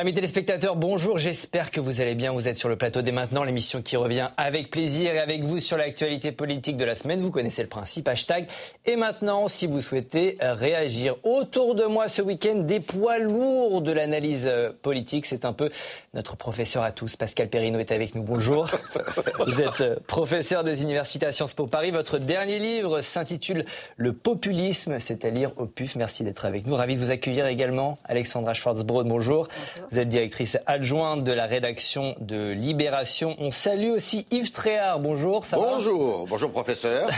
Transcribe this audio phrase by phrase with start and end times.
[0.00, 2.32] Amis téléspectateurs, bonjour, j'espère que vous allez bien.
[2.32, 5.60] Vous êtes sur le plateau dès maintenant, l'émission qui revient avec plaisir et avec vous
[5.60, 7.20] sur l'actualité politique de la semaine.
[7.20, 8.48] Vous connaissez le principe, hashtag.
[8.86, 13.92] Et maintenant, si vous souhaitez réagir autour de moi ce week-end, des poids lourds de
[13.92, 15.68] l'analyse euh, politique, c'est un peu
[16.14, 17.16] notre professeur à tous.
[17.16, 18.70] Pascal Perrino est avec nous, bonjour.
[19.46, 21.90] Vous êtes euh, professeur des universités à Sciences Po Paris.
[21.90, 23.66] Votre dernier livre s'intitule
[23.98, 25.96] Le populisme, c'est à lire au PUF.
[25.96, 26.74] Merci d'être avec nous.
[26.74, 27.98] Ravi de vous accueillir également.
[28.06, 29.46] Alexandra Schwarzbrod, bonjour.
[29.92, 33.34] Vous êtes directrice adjointe de la rédaction de Libération.
[33.40, 35.00] On salue aussi Yves Tréhard.
[35.00, 35.44] Bonjour.
[35.44, 36.28] Ça bonjour.
[36.28, 37.10] bonjour, professeur.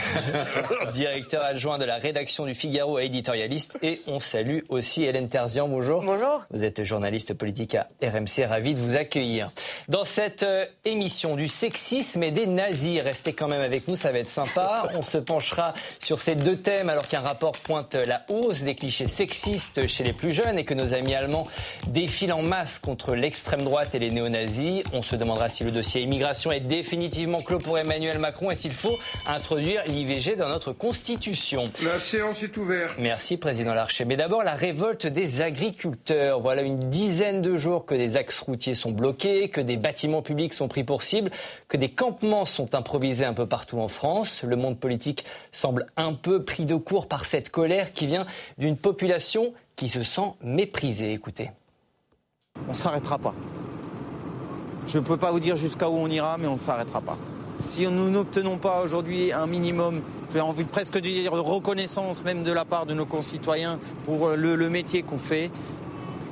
[0.94, 3.76] Directeur adjoint de la rédaction du Figaro et éditorialiste.
[3.82, 5.68] Et on salue aussi Hélène Terzian.
[5.68, 6.02] Bonjour.
[6.02, 6.46] Bonjour.
[6.50, 8.46] Vous êtes journaliste politique à RMC.
[8.48, 9.50] Ravi de vous accueillir.
[9.88, 14.12] Dans cette euh, émission du sexisme et des nazis, restez quand même avec nous, ça
[14.12, 14.88] va être sympa.
[14.94, 19.08] On se penchera sur ces deux thèmes alors qu'un rapport pointe la hausse des clichés
[19.08, 21.48] sexistes chez les plus jeunes et que nos amis allemands
[21.88, 24.82] défilent en masse contre l'extrême droite et les néo-nazis.
[24.92, 28.72] On se demandera si le dossier immigration est définitivement clos pour Emmanuel Macron et s'il
[28.72, 28.96] faut
[29.26, 31.70] introduire l'IVG dans notre Constitution.
[31.84, 32.96] La séance est ouverte.
[32.98, 34.04] Merci, Président Larcher.
[34.04, 36.40] Mais d'abord, la révolte des agriculteurs.
[36.40, 40.54] Voilà une dizaine de jours que des axes routiers sont bloqués, que des bâtiments publics
[40.54, 41.30] sont pris pour cible,
[41.68, 44.42] que des campements sont improvisés un peu partout en France.
[44.42, 48.26] Le monde politique semble un peu pris de court par cette colère qui vient
[48.58, 51.12] d'une population qui se sent méprisée.
[51.12, 51.50] Écoutez
[52.72, 53.34] on ne s'arrêtera pas.
[54.86, 57.18] Je ne peux pas vous dire jusqu'à où on ira, mais on ne s'arrêtera pas.
[57.58, 60.00] Si nous n'obtenons pas aujourd'hui un minimum,
[60.32, 64.70] j'ai envie de presque dire reconnaissance même de la part de nos concitoyens pour le,
[64.70, 65.50] métier qu'on fait,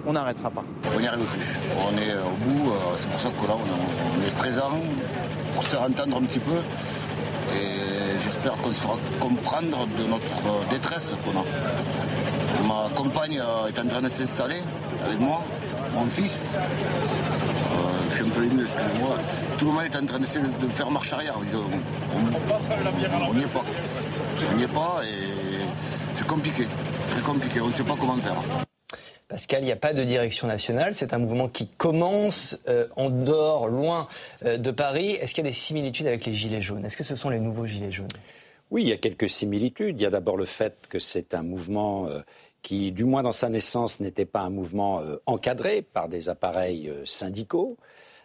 [0.06, 0.64] on n'arrêtera pas.
[0.96, 1.26] On n'y arrive.
[1.76, 4.70] On est au bout, euh, c'est pour ça que là on est présent
[5.54, 6.56] pour se faire entendre un petit peu.
[7.54, 11.44] Et j'espère qu'on se fera comprendre de notre détresse qu'on a.
[12.66, 14.62] Ma compagne est en train de s'installer
[15.04, 15.44] avec moi
[15.94, 16.60] mon fils, euh,
[18.10, 19.18] je suis un peu ému, excusez-moi,
[19.58, 21.36] tout le monde est en train d'essayer de faire marche arrière.
[21.38, 21.42] On
[23.34, 23.64] n'y est pas.
[24.52, 26.66] On n'y est pas et c'est compliqué,
[27.10, 28.36] très compliqué, on ne sait pas comment faire.
[29.28, 30.92] Pascal, il n'y a pas de direction nationale.
[30.96, 34.08] C'est un mouvement qui commence euh, en dehors, loin
[34.44, 35.12] euh, de Paris.
[35.12, 36.84] Est-ce qu'il y a des similitudes avec les Gilets jaunes?
[36.84, 38.08] Est-ce que ce sont les nouveaux Gilets jaunes?
[38.72, 40.00] Oui, il y a quelques similitudes.
[40.00, 42.08] Il y a d'abord le fait que c'est un mouvement
[42.62, 46.88] qui, du moins dans sa naissance, n'était pas un mouvement euh, encadré par des appareils
[46.88, 47.76] euh, syndicaux.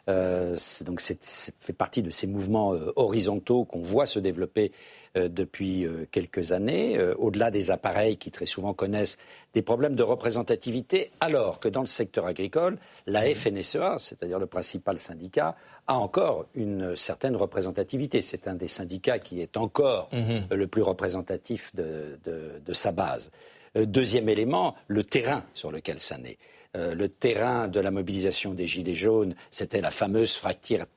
[0.08, 1.24] Euh, donc c'est
[1.58, 4.72] fait partie de ces mouvements horizontaux qu'on voit se développer
[5.16, 9.18] depuis quelques années, au-delà des appareils qui très souvent connaissent
[9.54, 15.00] des problèmes de représentativité, alors que dans le secteur agricole, la FNSEA, c'est-à-dire le principal
[15.00, 15.56] syndicat,
[15.88, 18.22] a encore une certaine représentativité.
[18.22, 23.32] C'est un des syndicats qui est encore mmh le plus représentatif de, de sa base.
[23.76, 26.38] Euh, deuxième élément, le terrain sur lequel ça naît.
[26.76, 30.88] Euh, le terrain de la mobilisation des Gilets jaunes, c'était la fameuse fracture,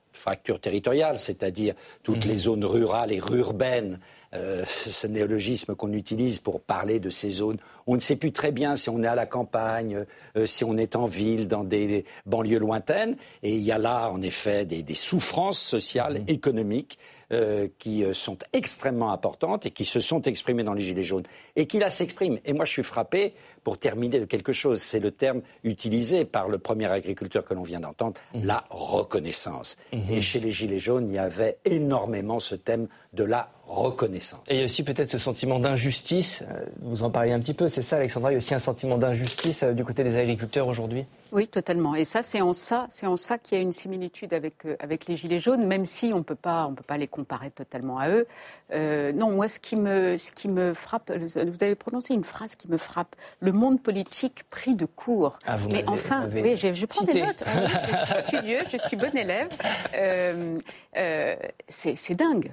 [0.60, 2.30] territoriale, c'est-à-dire toutes mhm.
[2.30, 4.00] les zones rurales et rurbaines
[4.34, 7.58] euh, ce néologisme qu'on utilise pour parler de ces zones.
[7.88, 10.04] On ne sait plus très bien si on est à la campagne,
[10.44, 13.16] si on est en ville, dans des banlieues lointaines.
[13.42, 16.24] Et il y a là, en effet, des, souffrances sociales, mhm.
[16.28, 16.98] économiques
[17.30, 21.26] euh, qui euh, sont extrêmement importantes et qui se sont exprimées dans les Gilets jaunes
[21.56, 22.38] et qui là s'expriment.
[22.46, 23.34] Et moi, je suis frappé,
[23.64, 24.80] pour terminer, de quelque chose.
[24.80, 28.46] C'est le terme utilisé par le premier agriculteur que l'on vient d'entendre, mhm.
[28.46, 29.76] la reconnaissance.
[29.92, 30.10] Mhm.
[30.10, 34.40] Et chez les Gilets jaunes, il y avait énormément ce thème de la reconnaissance.
[34.48, 36.42] Et il y a aussi peut-être ce sentiment d'injustice.
[36.50, 38.30] Euh, vous en parliez un petit peu, c'est ça, Alexandra.
[38.30, 41.04] Il y a aussi un sentiment d'injustice du côté des agriculteurs aujourd'hui?
[41.32, 41.94] Oui, totalement.
[41.94, 45.06] Et ça, c'est en ça, c'est en ça qu'il y a une similitude avec avec
[45.06, 48.10] les gilets jaunes, même si on peut pas, on peut pas les comparer totalement à
[48.10, 48.26] eux.
[48.72, 52.54] Euh, non, moi, ce qui me, ce qui me frappe, vous avez prononcé une phrase
[52.54, 53.16] qui me frappe.
[53.40, 55.38] Le monde politique pris de court.
[55.46, 57.44] Ah, Mais enfin, oui, je, prends des notes.
[57.46, 59.48] je suis studieux, je suis bon élève.
[59.94, 60.58] Euh,
[60.96, 61.36] euh,
[61.68, 62.50] c'est dingue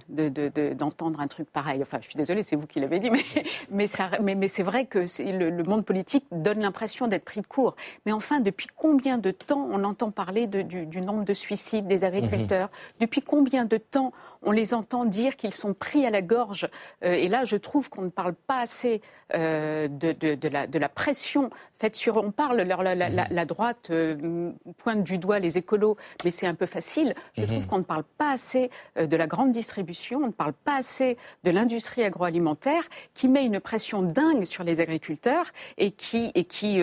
[0.78, 1.80] d'entendre un truc pareil.
[1.82, 3.24] Enfin, je suis désolée, c'est vous qui l'avez dit, mais,
[3.70, 3.88] mais,
[4.22, 7.76] mais, mais c'est vrai que le, le, monde politique donne l'impression d'être pris de court.
[8.06, 11.88] Mais enfin, depuis combien de temps on entend parler de, du, du, nombre de suicides
[11.88, 13.00] des agriculteurs mhm.
[13.00, 16.70] Depuis combien de temps on les entend dire qu'ils sont pris à la gorge.
[17.04, 19.02] Euh, et là, je trouve qu'on ne parle pas assez
[19.34, 22.18] euh, de, la, pression faite sur.
[22.18, 26.68] On parle, la, la, droite euh, pointe du doigt les écolos, mais c'est un peu
[26.68, 27.16] facile.
[27.34, 27.48] Je mhm.
[27.48, 31.18] trouve qu'on ne parle pas assez de la grande distribution, on ne parle pas assez
[31.44, 32.84] de l'industrie agroalimentaire
[33.14, 35.46] qui met une pression dingue sur les agriculteurs
[35.78, 36.82] et qui, et qui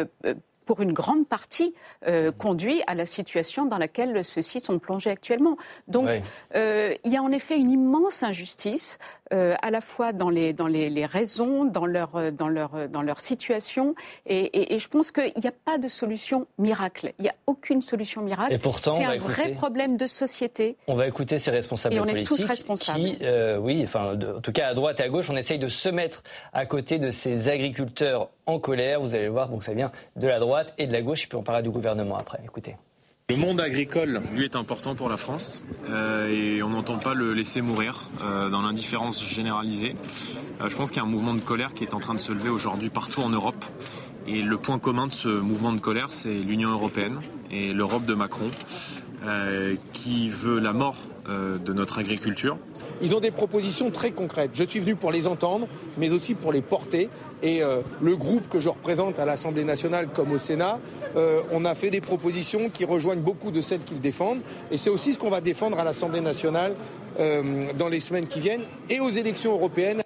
[0.73, 1.75] pour une grande partie,
[2.39, 5.59] conduit à la situation dans laquelle ceux-ci sont plongés actuellement.
[5.87, 6.09] Donc,
[6.55, 8.99] il y a en effet une immense injustice,
[9.31, 13.95] à la fois dans les, dans les, raisons, dans leur, dans leur, dans leur situation,
[14.25, 17.13] et, et je pense qu'il n'y a pas de solution miracle.
[17.19, 18.55] Il n'y a aucune solution miracle.
[18.55, 20.77] Et pourtant, c'est un vrai problème de société.
[20.87, 22.99] On va écouter ces responsables et on est tous responsables.
[22.99, 25.69] Qui, euh, oui, enfin, en tout cas à droite et à gauche, on essaye de
[25.69, 26.23] se mettre
[26.55, 29.01] à côté de ces agriculteurs en colère.
[29.01, 31.25] Vous allez voir, donc ça vient de la droite et de la gauche.
[31.25, 32.41] Et puis on parlera du gouvernement après.
[32.45, 32.77] Écoutez.
[33.29, 37.33] Le monde agricole, lui, est important pour la France euh, et on n'entend pas le
[37.33, 39.95] laisser mourir euh, dans l'indifférence généralisée.
[40.67, 42.33] je pense qu'il y a un mouvement de colère qui est en train de se
[42.33, 43.65] lever aujourd'hui partout en Europe
[44.27, 47.21] et le point commun de ce mouvement de colère, c'est l'Union européenne
[47.51, 48.51] et l'Europe de Macron,
[49.25, 52.59] euh, qui veut la mort euh, de notre agriculture.
[53.01, 54.51] Ils ont des propositions très concrètes.
[54.55, 57.09] Je suis venu pour les entendre, mais aussi pour les porter.
[57.43, 60.79] Et euh, le groupe que je représente à l'Assemblée nationale comme au Sénat,
[61.53, 64.41] on a fait des propositions qui rejoignent beaucoup de celles qu'ils défendent.
[64.71, 66.75] Et c'est aussi ce qu'on va défendre à l'Assemblée nationale
[67.19, 70.03] dans les semaines qui viennent et aux élections européennes.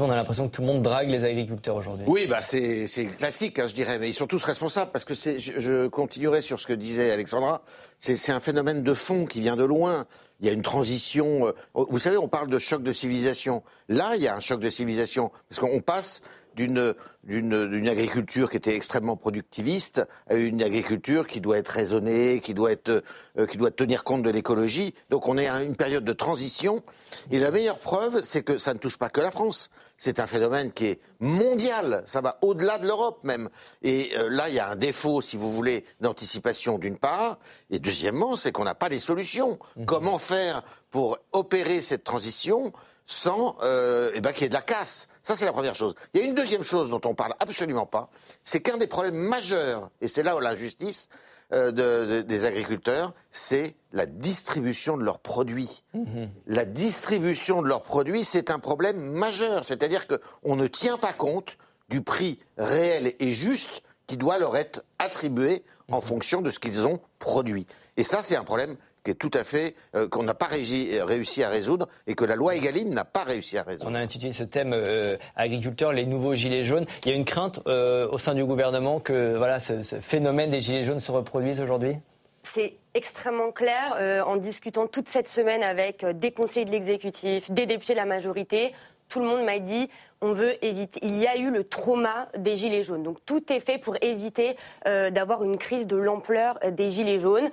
[0.00, 2.04] On a l'impression que tout le monde drague les agriculteurs aujourd'hui.
[2.08, 2.86] Oui, bah c'est
[3.18, 6.58] classique, hein, je dirais, mais ils sont tous responsables parce que je, je continuerai sur
[6.60, 7.62] ce que disait Alexandra.
[7.98, 10.06] C'est un phénomène de fond qui vient de loin.
[10.40, 11.46] Il y a une transition.
[11.46, 13.62] Euh, vous savez, on parle de choc de civilisation.
[13.88, 16.22] Là, il y a un choc de civilisation parce qu'on passe
[16.54, 16.94] d'une
[17.24, 22.72] d'une agriculture qui était extrêmement productiviste à une agriculture qui doit être raisonnée, qui doit
[22.72, 23.04] être
[23.38, 24.94] euh, qui doit tenir compte de l'écologie.
[25.10, 26.82] Donc on est à une période de transition
[27.30, 29.70] et la meilleure preuve c'est que ça ne touche pas que la France.
[29.98, 33.48] C'est un phénomène qui est mondial, ça va au-delà de l'Europe même.
[33.82, 37.38] Et euh, là, il y a un défaut, si vous voulez, d'anticipation d'une part,
[37.70, 39.60] et deuxièmement, c'est qu'on n'a pas les solutions.
[39.76, 39.84] Mmh.
[39.84, 42.72] Comment faire pour opérer cette transition
[43.06, 45.08] sans euh, eh ben, qu'il y ait de la casse.
[45.22, 45.94] Ça, c'est la première chose.
[46.14, 48.10] Il y a une deuxième chose dont on parle absolument pas,
[48.42, 51.08] c'est qu'un des problèmes majeurs, et c'est là où l'injustice
[51.52, 55.84] euh, des agriculteurs, c'est la distribution de leurs produits.
[55.92, 56.30] Mhm.
[56.46, 59.64] La distribution de leurs produits, c'est un problème majeur.
[59.64, 61.58] C'est-à-dire qu'on ne tient pas compte
[61.90, 66.02] du prix réel et juste qui doit leur être attribué en mhm.
[66.02, 67.66] fonction de ce qu'ils ont produit.
[67.98, 71.04] Et ça, c'est un problème qui est tout à fait euh, qu'on n'a pas euh,
[71.04, 73.90] réussi à résoudre et que la loi Egalim n'a pas réussi à résoudre.
[73.90, 76.86] On a intitulé ce thème euh, agriculteurs, les nouveaux gilets jaunes.
[77.04, 80.84] Il y a une crainte au sein du gouvernement que voilà ce, phénomène des gilets
[80.84, 81.96] jaunes se reproduise aujourd'hui?
[82.42, 87.92] C'est extrêmement clair en discutant toute cette semaine avec des conseillers de l'exécutif, des députés
[87.92, 88.72] de la majorité.
[89.08, 89.88] Tout le monde m'a dit
[90.20, 91.00] on veut éviter.
[91.02, 93.02] Il y a eu le trauma des gilets jaunes.
[93.02, 97.50] Donc tout est fait pour éviter d'avoir une crise de l'ampleur des gilets jaunes.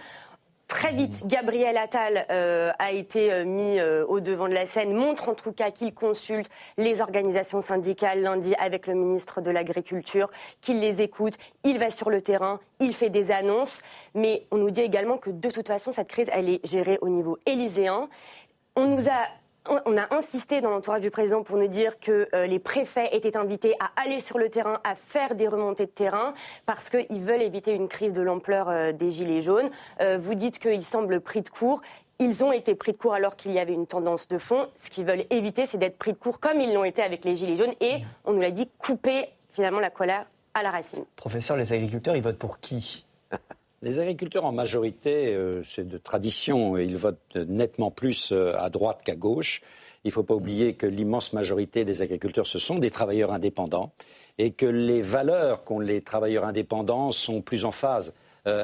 [0.69, 4.93] Très vite, Gabriel Attal euh, a été euh, mis euh, au devant de la scène,
[4.93, 10.29] montre en tout cas qu'il consulte les organisations syndicales lundi avec le ministre de l'Agriculture,
[10.61, 11.33] qu'il les écoute,
[11.63, 13.81] il va sur le terrain, il fait des annonces,
[14.13, 17.09] mais on nous dit également que de toute façon, cette crise, elle est gérée au
[17.09, 18.07] niveau élyséen.
[18.75, 19.23] On nous a
[19.67, 23.37] on a insisté dans l'entourage du président pour nous dire que euh, les préfets étaient
[23.37, 26.33] invités à aller sur le terrain, à faire des remontées de terrain,
[26.65, 29.69] parce qu'ils veulent éviter une crise de l'ampleur euh, des Gilets jaunes.
[30.01, 31.81] Euh, vous dites qu'ils semblent pris de court.
[32.19, 34.67] Ils ont été pris de court alors qu'il y avait une tendance de fond.
[34.83, 37.35] Ce qu'ils veulent éviter, c'est d'être pris de court comme ils l'ont été avec les
[37.35, 41.05] Gilets jaunes et, on nous l'a dit, couper finalement la colère à la racine.
[41.15, 43.05] Professeur, les agriculteurs, ils votent pour qui?
[43.81, 49.01] Les agriculteurs, en majorité, euh, c'est de tradition, ils votent nettement plus euh, à droite
[49.03, 49.61] qu'à gauche.
[50.03, 53.91] Il ne faut pas oublier que l'immense majorité des agriculteurs, ce sont des travailleurs indépendants
[54.37, 58.13] et que les valeurs qu'ont les travailleurs indépendants sont plus en phase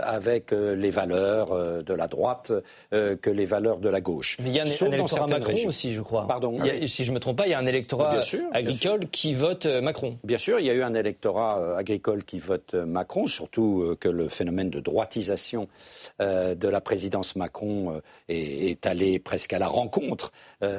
[0.04, 2.52] avec euh, les valeurs euh, de la droite
[2.92, 4.38] que les valeurs de la gauche.
[4.42, 6.28] Mais il y a un, électorat Macron aussi, je crois.
[6.28, 6.60] Pardon.
[6.86, 8.20] si je ne me trompe pas, il y a un électorat
[8.54, 10.18] agricole qui vote Macron.
[10.24, 14.30] Bien sûr, il y a eu un électorat agricole qui vote Macron, surtout que le
[14.30, 15.68] phénomène de droitisation
[16.20, 20.32] de la présidence Macron est, est, allé presque à la rencontre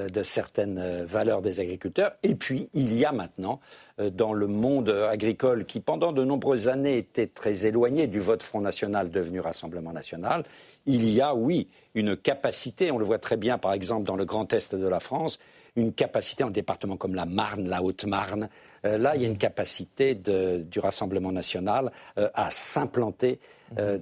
[0.08, 2.12] de certaines valeurs des agriculteurs.
[2.22, 3.60] Et puis, il y a maintenant
[4.00, 8.42] euh, dans le monde agricole qui, pendant de nombreuses années, était très éloigné du vote
[8.42, 10.44] Front National devenu Rassemblement National,
[10.86, 14.24] il y a, oui, une capacité, on le voit très bien par exemple dans le
[14.24, 15.38] Grand Est de la France,
[15.74, 18.48] une capacité en département comme la Marne, la Haute-Marne.
[18.84, 23.40] Euh, là, il y a une capacité du Rassemblement national euh, à s'implanter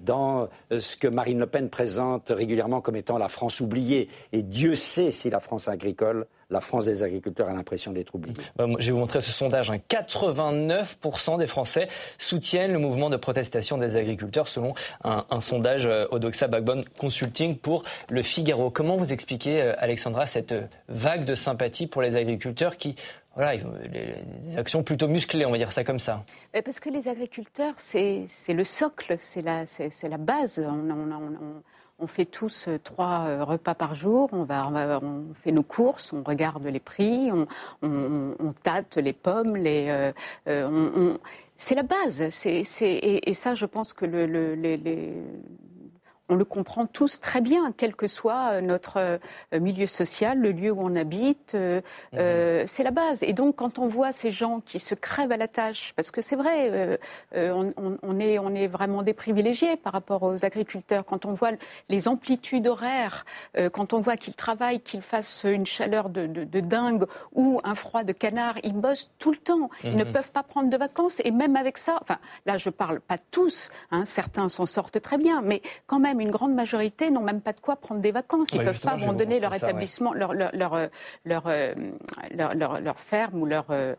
[0.02, 4.08] dans ce que Marine Le Pen présente régulièrement comme étant la France oubliée.
[4.32, 8.36] Et Dieu sait si la France agricole la France des agriculteurs a l'impression d'être oubliée.
[8.56, 9.70] Bah, je vais vous montrer ce sondage.
[9.90, 16.46] 89% des Français soutiennent le mouvement de protestation des agriculteurs selon un, sondage euh, Odoxa
[16.46, 18.70] Backbone Consulting pour le Figaro.
[18.70, 20.54] Comment vous expliquez, euh, Alexandra, cette
[20.88, 22.94] vague de sympathie pour les agriculteurs qui
[23.34, 26.24] voilà, des actions plutôt musclées, on va dire ça comme ça.
[26.64, 29.64] Parce que les agriculteurs, c'est le socle, c'est la,
[30.08, 30.64] la base.
[32.00, 34.68] On, fait tous euh, trois euh, repas par jour, on, va,
[35.02, 37.30] on, fait nos courses, on regarde les prix,
[37.82, 40.12] on, tâte les pommes, les,
[40.46, 41.16] euh,
[41.56, 42.20] c'est la base.
[42.46, 44.76] et, et, ça, je pense que le, les,
[46.28, 50.52] on le comprend tous très bien, quel que soit euh, notre euh, milieu social, le
[50.52, 51.54] lieu où on habite.
[51.54, 51.80] Euh,
[52.12, 52.66] mhm.
[52.66, 53.22] c'est la base.
[53.22, 56.22] Et donc, quand on voit ces gens qui se crèvent à la tâche, parce que
[56.22, 56.98] c'est vrai,
[57.34, 61.04] on, est, on est vraiment des privilégiés par rapport aux agriculteurs.
[61.04, 61.52] Quand on voit
[61.88, 63.24] les amplitudes horaires,
[63.72, 66.26] quand on voit qu'ils travaillent, qu'ils fassent une chaleur de,
[66.60, 69.70] dingue ou un froid de canard, ils bossent tout le temps.
[69.82, 70.12] Ils ne mhm.
[70.12, 71.20] peuvent pas prendre de vacances.
[71.24, 73.70] Et même avec ça, enfin, là, je parle pas tous.
[73.90, 77.52] Hein, certains s'en sortent très bien, mais quand même une grande majorité n'ont même pas
[77.52, 78.48] de quoi prendre des vacances.
[78.52, 80.86] Ils ne peuvent pas abandonner leur établissement, leur, leur, leur, euh,
[81.26, 81.74] euh,
[82.34, 83.94] leur, leur, leur, ferme ou leur, euh,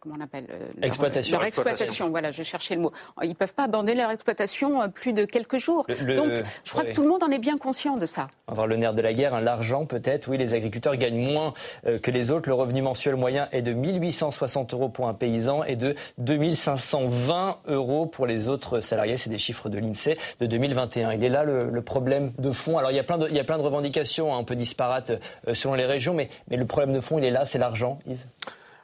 [0.00, 0.46] comment on appelle
[0.82, 1.36] exploitation.
[1.36, 2.10] Leur exploitation.
[2.10, 2.92] Voilà, je cherchais le mot.
[3.22, 5.86] Ils ne peuvent pas abandonner leur exploitation plus de quelques jours.
[6.16, 6.30] Donc,
[6.64, 8.28] je crois que tout le monde en est bien conscient de ça.
[8.48, 10.28] Avoir le nerf de la guerre, hein, l'argent peut-être.
[10.28, 11.54] Oui, les agriculteurs gagnent moins
[12.02, 12.48] que les autres.
[12.48, 18.06] Le revenu mensuel moyen est de 1860 euros pour un paysan et de 2520 euros
[18.06, 19.16] pour les autres salariés.
[19.16, 20.95] C'est des chiffres de l'INSEE de 2021.
[20.96, 22.78] Il est là le, problème de fond.
[22.78, 24.56] Alors il y a plein de, il y a plein de revendications hein, un peu
[24.56, 25.12] disparates
[25.46, 27.98] euh, selon les régions, mais, mais le problème de fond, il est là, c'est l'argent,
[28.06, 28.24] Yves.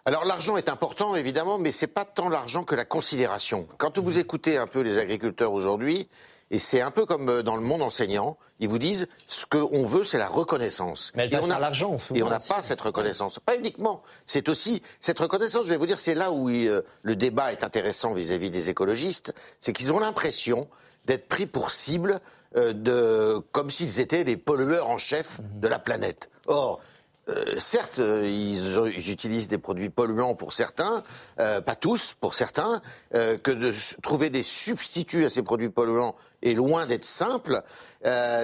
[0.05, 3.69] Alors l'argent est important évidemment, mais c'est pas tant l'argent que la considération.
[3.79, 6.09] Quand vous écoutez un peu les agriculteurs aujourd'hui,
[6.53, 9.87] et c'est un peu comme euh, dans le monde enseignant, ils vous disent ce qu'on
[9.87, 11.11] veut, c'est la reconnaissance.
[11.17, 11.97] Mais elle et on a l'argent.
[12.15, 13.41] Et on n'a pas cette reconnaissance.
[13.41, 14.03] Pas uniquement.
[14.27, 15.65] C'est aussi cette reconnaissance.
[15.65, 19.35] Je vais vous dire, c'est là où euh, le débat est intéressant vis-à-vis des écologistes,
[19.59, 20.69] c'est qu'ils ont l'impression
[21.07, 22.21] d'être pris pour cible
[22.57, 26.29] euh, de, comme s'ils étaient les pollueurs en chef de la planète.
[26.47, 26.81] Or,
[27.29, 31.03] euh, certes, euh, ils, utilisent des produits polluants pour certains,
[31.37, 32.83] pas tous, pour certains,
[33.13, 37.63] que de trouver des substituts à ces produits polluants est loin d'être simple.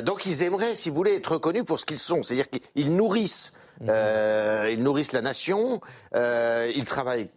[0.02, 3.52] donc ils aimeraient, si vous voulez, être reconnus pour ce qu'ils sont, c'est-à-dire qu'ils nourrissent,
[3.80, 5.80] ils nourrissent la nation,
[6.14, 7.28] ils travaillent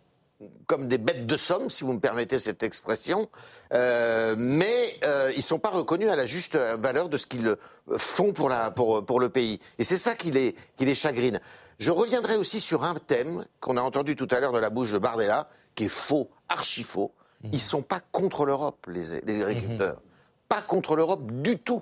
[0.67, 3.29] comme des bêtes de somme, si vous me permettez cette expression,
[3.73, 7.55] euh, mais euh, ils ne sont pas reconnus à la juste valeur de ce qu'ils
[7.97, 9.59] font pour, la, pour, pour le pays.
[9.79, 11.39] Et c'est ça qui les, qui les chagrine.
[11.79, 14.91] Je reviendrai aussi sur un thème qu'on a entendu tout à l'heure de la bouche
[14.91, 17.13] de Bardella, qui est faux, archi faux.
[17.45, 19.99] Ils ne sont pas contre l'Europe, les, les agriculteurs.
[20.47, 21.81] Pas contre l'Europe du tout.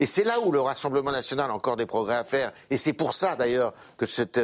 [0.00, 2.52] Et c'est là où le Rassemblement national a encore des progrès à faire.
[2.70, 4.40] Et c'est pour ça, d'ailleurs, que cette,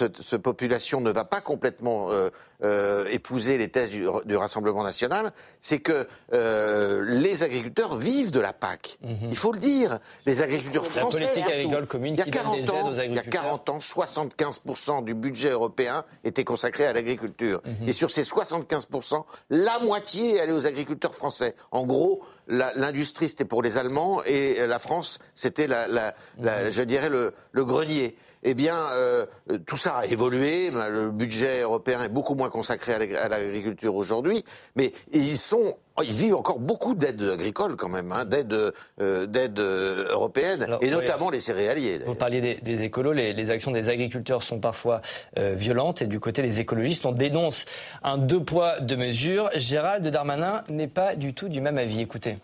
[0.00, 2.30] euh, cette, population ne va pas complètement euh,
[2.62, 5.32] euh, épouser les thèses du, Rassemblement national.
[5.60, 8.98] C'est que les agriculteurs vivent de la PAC.
[9.02, 9.28] Mhm.
[9.30, 9.98] Il faut le dire.
[10.26, 11.20] Les agriculteurs français.
[11.20, 15.04] La politique agricole commune il y a 40 ans, Il y a 40 ans, 75%
[15.04, 17.60] du budget européen était consacré à l'agriculture.
[17.64, 17.88] Mhm.
[17.88, 21.54] Et sur ces 75%, la moitié allait aux agriculteurs français.
[21.70, 27.08] En gros, l'industrie c'était pour les Allemands et la France c'était la, la, je dirais
[27.08, 29.26] le, le grenier eh bien, euh,
[29.66, 30.70] tout ça a évolué.
[30.70, 34.44] Le budget européen est beaucoup moins consacré à l'agriculture aujourd'hui,
[34.74, 40.08] mais ils sont ils vivent encore beaucoup d'aides agricoles quand même, hein, d'aides euh, euh,
[40.10, 42.00] européennes, et notamment les céréaliers.
[42.06, 45.02] Vous parliez des, des écolos, les, actions des agriculteurs sont parfois
[45.36, 47.66] violentes, et du côté des écologistes, on dénonce
[48.02, 49.50] un deux poids, deux mesures.
[49.54, 52.00] Gérald Darmanin n'est pas du tout du même avis.
[52.00, 52.36] Écoutez.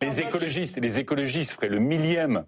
[0.00, 2.44] Les écologistes, les écologistes feraient le millième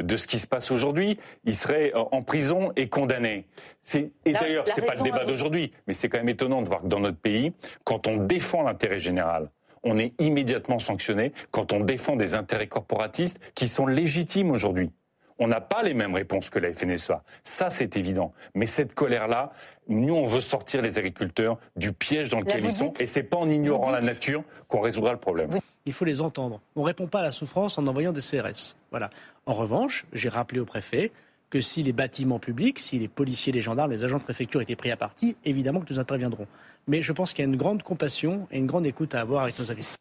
[0.00, 3.46] de ce qui se passe aujourd'hui, il serait euh, en prison et condamné.
[3.94, 6.82] Et d'ailleurs, ce n'est pas le débat d'aujourd'hui, mais c'est quand même étonnant de voir
[6.82, 7.52] que dans notre pays,
[7.84, 9.50] quand on défend l'intérêt général,
[9.84, 14.90] on est immédiatement sanctionné quand on défend des intérêts corporatistes qui sont légitimes aujourd'hui.
[15.38, 17.24] On n'a pas les mêmes réponses que la FNSEA.
[17.42, 18.32] Ça, c'est évident.
[18.54, 19.52] Mais cette colère-là,
[19.88, 22.92] nous, on veut sortir les agriculteurs du piège dans lequel ils sont.
[23.00, 25.50] Et c'est pas en ignorant la nature qu'on résoudra le problème.
[25.86, 26.60] Il faut les entendre.
[26.76, 28.76] On ne répond pas à la souffrance en envoyant des CRS.
[28.90, 29.10] Voilà.
[29.46, 31.10] En revanche, j'ai rappelé au préfet
[31.50, 34.76] que si les bâtiments publics, si les policiers, les gendarmes, les agents de préfecture étaient
[34.76, 36.46] pris à partie, évidemment que nous interviendrons.
[36.86, 39.42] Mais je pense qu'il y a une grande compassion et une grande écoute à avoir
[39.42, 39.98] avec nos agriculteurs.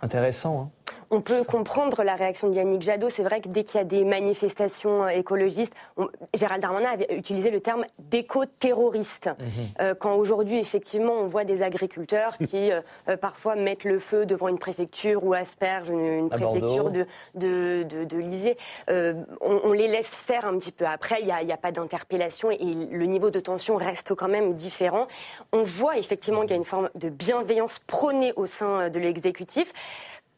[0.00, 0.62] Intéressant.
[0.62, 0.81] Hein
[1.12, 3.10] on peut comprendre la réaction de Yannick Jadot.
[3.10, 5.74] C'est vrai que dès qu'il y a des manifestations euh, écologistes,
[6.34, 9.26] Gérald Darmanin avait utilisé le terme d'éco-terroriste.
[9.26, 9.46] Mhm.
[9.80, 12.80] Euh, quand aujourd'hui, effectivement, on voit des agriculteurs qui euh,
[13.18, 18.56] parfois mettent le feu devant une préfecture ou aspergent une, préfecture de, de, de,
[19.40, 20.86] on, les laisse faire un petit peu.
[20.86, 24.54] Après, il n'y a, a, pas d'interpellation et le niveau de tension reste quand même
[24.54, 25.06] différent.
[25.52, 29.72] On voit effectivement qu'il y a une forme de bienveillance prônée au sein de l'exécutif.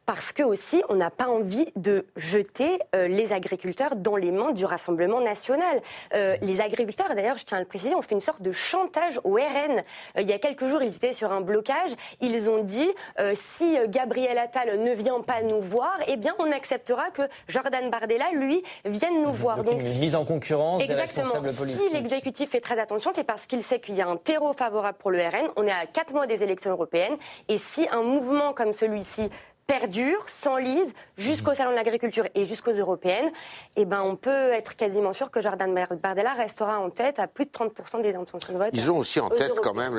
[0.06, 4.52] Parce que aussi on n'a pas envie de jeter euh, les agriculteurs dans les mains
[4.52, 5.80] du Rassemblement national.
[6.14, 9.20] Euh, les agriculteurs, d'ailleurs, je tiens à le préciser, ont fait une sorte de chantage
[9.24, 9.82] au RN.
[10.16, 11.92] Euh, il y a quelques jours, ils étaient sur un blocage.
[12.20, 12.88] Ils ont dit
[13.34, 18.26] si Gabriel Attal ne vient pas nous voir, eh bien, on acceptera que Jordan Bardella,
[18.32, 19.62] lui, vienne nous voir.
[19.64, 21.40] Donc, une mise en concurrence exactement.
[21.40, 21.68] des responsables.
[21.68, 24.98] Si l'exécutif fait très attention, c'est parce qu'il sait qu'il y a un terreau favorable
[24.98, 25.48] pour le RN.
[25.56, 27.16] On est à quatre mois des élections européennes,
[27.48, 29.30] et si un mouvement comme celui-ci
[29.66, 33.30] perdure, s'enlise jusqu'au Salon de l'Agriculture et jusqu'aux Européennes,
[33.76, 37.46] eh ben, on peut être quasiment sûr que Jordan Bardella restera en tête à plus
[37.46, 38.70] de 30% des intentions de vote.
[38.72, 39.98] Ils ont aussi en tête quand même,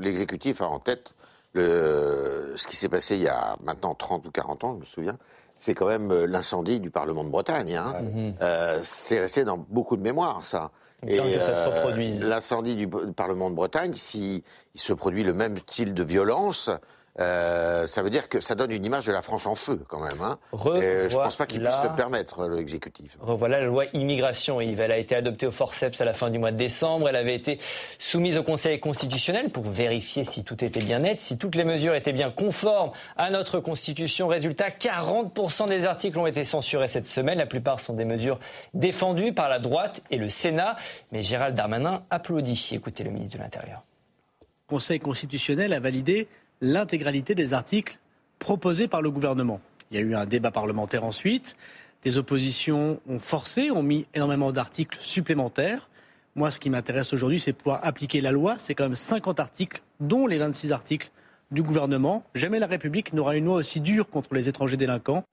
[0.00, 1.14] l'exécutif a en tête
[1.54, 4.84] le, ce qui s'est passé il y a maintenant 30 ou 40 ans, je me
[4.84, 5.18] souviens,
[5.56, 7.74] c'est quand même euh, l'incendie du Parlement de Bretagne.
[7.74, 7.94] Hein.
[8.40, 10.70] Euh, c'est resté dans beaucoup de mémoire, ça.
[11.06, 14.42] Et euh, l'incendie du Parlement de Bretagne, s'il
[14.74, 16.70] se produit le même style de violence,
[17.20, 20.00] euh, ça veut dire que ça donne une image de la France en feu, quand
[20.00, 20.20] même.
[20.22, 20.38] Hein.
[20.52, 23.16] je ne pense pas qu'il puisse le permettre, l'exécutif.
[23.20, 24.80] Revoilà la loi immigration, Yves.
[24.80, 27.08] Elle a été adoptée au forceps à la fin du mois de décembre.
[27.08, 27.58] Elle avait été
[27.98, 31.94] soumise au Conseil constitutionnel pour vérifier si tout était bien net, si toutes les mesures
[31.94, 34.28] étaient bien conformes à notre Constitution.
[34.28, 37.38] Résultat, 40% des articles ont été censurés cette semaine.
[37.38, 38.38] La plupart sont des mesures
[38.74, 40.76] défendues par la droite et le Sénat.
[41.10, 42.70] Mais Gérald Darmanin applaudit.
[42.72, 43.82] Écoutez le ministre de l'Intérieur.
[44.40, 46.28] Le Conseil constitutionnel a validé
[46.60, 47.98] l'intégralité des articles
[48.38, 49.60] proposés par le gouvernement.
[49.90, 51.56] Il y a eu un débat parlementaire ensuite.
[52.02, 55.88] Des oppositions ont forcé, ont mis énormément d'articles supplémentaires.
[56.36, 58.56] Moi, ce qui m'intéresse aujourd'hui, c'est pouvoir appliquer la loi.
[58.58, 61.10] C'est quand même 50 articles, dont les 26 articles
[61.50, 62.24] du gouvernement.
[62.34, 65.24] Jamais la République n'aura une loi aussi dure contre les étrangers délinquants.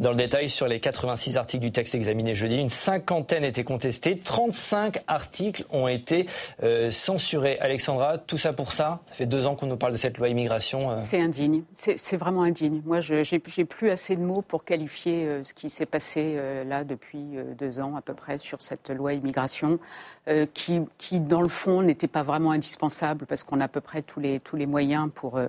[0.00, 4.18] Dans le détail, sur les 86 articles du texte examiné jeudi, une cinquantaine étaient contestés.
[4.18, 6.24] 35 articles ont été
[6.62, 7.58] euh, censurés.
[7.60, 9.00] Alexandra, tout ça pour ça?
[9.10, 10.92] Ça fait deux ans qu'on nous parle de cette loi immigration.
[10.92, 10.96] Euh.
[10.96, 11.64] C'est indigne.
[11.74, 12.80] C'est vraiment indigne.
[12.86, 16.82] Moi, je n'ai plus assez de mots pour qualifier euh, ce qui s'est passé là
[16.84, 19.78] depuis deux ans à peu près sur cette loi immigration,
[20.54, 24.00] qui, qui, dans le fond, n'était pas vraiment indispensable parce qu'on a à peu près
[24.00, 25.40] tous les, tous les moyens pour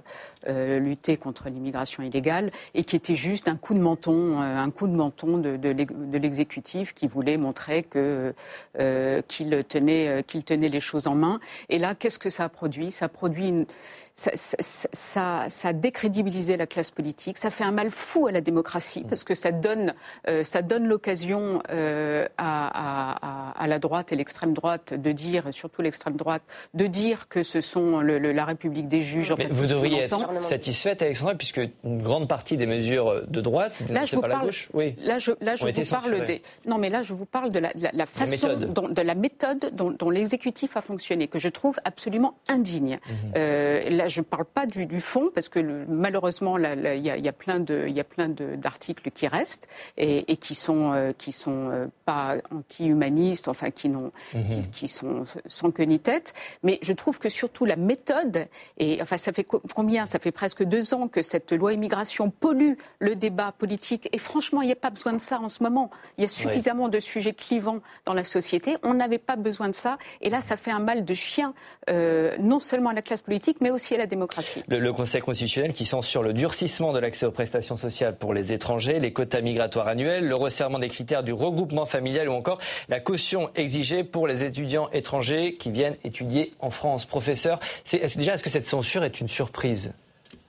[0.48, 4.88] lutter contre l'immigration illégale et qui était juste un coup de menton euh, un coup
[4.88, 11.16] de menton de, l'exécutif qui voulait montrer euh, qu'il tenait, euh, tenait les choses en
[11.16, 11.40] main.
[11.70, 12.92] Et là, qu'est-ce que ça a produit?
[12.92, 13.66] Ça a produit une,
[14.14, 18.42] ça, ça, ça, a décrédibilisé la classe politique, ça fait un mal fou à la
[18.42, 19.94] démocratie parce que ça donne,
[20.28, 25.46] euh, ça donne l'occasion euh, à, à, à, la droite et l'extrême droite de dire,
[25.52, 26.44] surtout l'extrême droite,
[26.74, 29.32] de dire que ce sont le, la République des juges.
[29.32, 33.84] En fait, vous devriez être satisfaite, Alexandra, puisque une grande partie des mesures de droite,
[33.90, 36.90] là je vous parle, gauche, oui, là je, là je vous parle des, non mais
[36.90, 40.78] là je vous parle de la, la, façon, dont, de la méthode dont, dont l'exécutif
[40.78, 43.00] a fonctionné, que je trouve absolument indigne.
[43.08, 43.34] Mhm.
[43.38, 47.60] Euh, là, je ne parle pas du, fond, parce que malheureusement, il y, a plein
[47.60, 54.12] d'articles qui restent et, qui sont, euh, qui sont euh, pas anti-humanistes, enfin qui, n'ont,
[54.34, 54.66] mhm.
[54.72, 56.34] qui, sont sans queue ni tête.
[56.64, 60.06] Mais je trouve que surtout la méthode, et enfin ça fait combien?
[60.06, 64.10] Ça fait presque deux ans que cette loi immigration pollue le débat politique.
[64.12, 65.92] Et franchement, il n'y a pas besoin de ça en ce moment.
[66.18, 68.78] Il y a suffisamment de sujets clivants dans la société.
[68.84, 69.98] On n'avait pas besoin de ça.
[70.22, 71.54] Et là, ça fait un mal de chien,
[71.90, 74.64] euh, non seulement à la classe politique, mais aussi la démocratie.
[74.68, 79.00] Le, Conseil constitutionnel qui censure le durcissement de l'accès aux prestations sociales pour les étrangers,
[79.00, 83.50] les quotas migratoires annuels, le resserrement des critères du regroupement familial ou encore la caution
[83.56, 87.06] exigée pour les étudiants étrangers qui viennent étudier en France.
[87.06, 87.60] Professeur,
[87.92, 89.94] est, déjà, est-ce que cette censure est une surprise?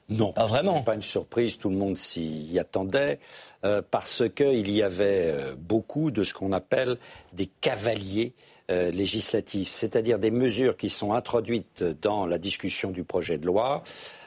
[0.08, 0.82] Non, pas vraiment?
[0.82, 3.18] Pas une surprise, tout le monde s'y attendait,
[3.64, 6.98] euh, parce qu'il y avait euh, beaucoup de ce qu'on appelle
[7.32, 8.34] des cavaliers
[8.72, 13.82] euh, législatifs, c'est-à-dire des mesures qui sont introduites dans la discussion du projet de loi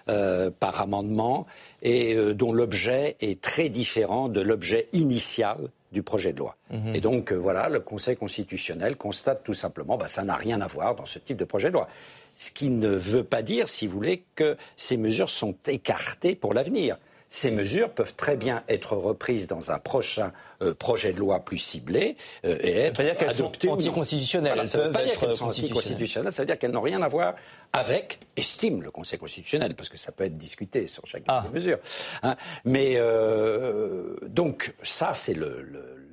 [0.08, 1.48] euh, par amendement
[1.82, 5.58] et euh, dont l'objet est très différent de l'objet initial
[5.92, 6.58] du projet de loi.
[6.70, 6.94] Mhm.
[6.96, 10.94] Et donc voilà, le Conseil constitutionnel constate tout simplement, bah, ça n'a rien à voir
[10.94, 11.88] dans ce type de projet de loi.
[12.36, 16.54] Ce qui ne veut pas dire, si vous voulez, que ces mesures sont écartées pour
[16.54, 16.98] l'avenir
[17.36, 21.58] ces mesures peuvent très bien être reprises dans un prochain euh, projet de loi plus
[21.58, 23.68] ciblé euh, et être dire adoptées.
[23.68, 24.66] Sont anticonstitutionnelles.
[24.66, 27.10] ça ne veut pas dire qu'elles sont anticonstitutionnelles, ça veut dire qu'elles n'ont rien à
[27.10, 27.36] voir
[27.74, 31.44] avec, estime le Conseil constitutionnel, parce que ça peut être discuté sur chacune ah.
[31.46, 31.80] des mesures.
[32.24, 32.38] Hein.
[32.64, 35.38] Mais euh, donc ça, c'est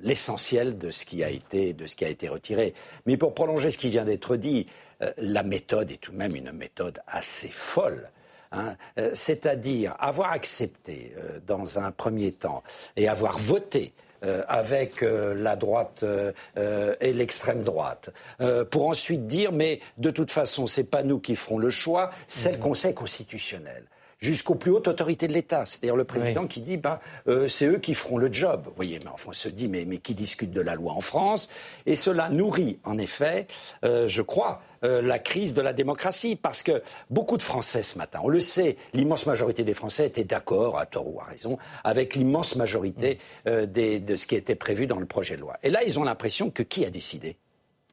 [0.01, 2.73] l'essentiel de ce qui a été de ce qui a été retiré.
[3.05, 4.67] Mais pour prolonger ce qui vient d'être dit,
[5.17, 8.09] la méthode est tout de même une méthode assez folle.
[8.53, 12.63] Hein, euh, c'est-à-dire avoir accepté euh, dans un premier temps
[12.95, 16.05] et avoir voté euh, avec la droite
[17.01, 18.11] et l'extrême droite,
[18.71, 22.51] pour ensuite dire mais de toute façon c'est pas nous qui ferons le choix, c'est
[22.51, 22.63] le mhm.
[22.63, 23.83] Conseil constitutionnel.
[24.23, 25.65] Jusqu'aux plus hautes autorités de l'État.
[25.65, 28.63] C'est-à-dire le président qui dit, ben, euh, c'est eux qui feront le job.
[28.65, 31.01] Vous voyez, mais enfin, on se dit, mais, mais qui discute de la loi en
[31.01, 31.49] France?
[31.85, 33.47] Et cela nourrit, en effet,
[33.83, 36.37] euh, je crois, euh, la crise de la démocratie.
[36.37, 40.23] Parce que beaucoup de Français ce matin, on le sait, l'immense majorité des Français étaient
[40.23, 44.87] d'accord, à tort ou à raison, avec l'immense majorité des, de ce qui était prévu
[44.87, 45.57] dans le projet de loi.
[45.63, 47.35] Et là, ils ont l'impression que qui a décidé?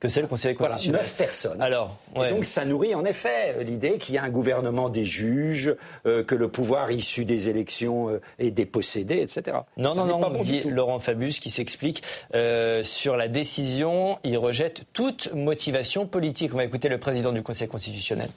[0.00, 1.02] Que c'est le Conseil constitutionnel.
[1.02, 1.60] Voilà, neuf personnes.
[1.60, 6.24] Alors, donc ça nourrit en effet l'idée qu'il y a un gouvernement des juges, euh,
[6.24, 9.58] que le pouvoir issu des élections euh, est dépossédé, etc.
[9.76, 12.02] Non, non, non, dit Laurent Fabius qui s'explique
[12.34, 14.18] euh, sur la décision.
[14.24, 16.54] Il rejette toute motivation politique.
[16.54, 18.30] On va écouter le président du Conseil constitutionnel.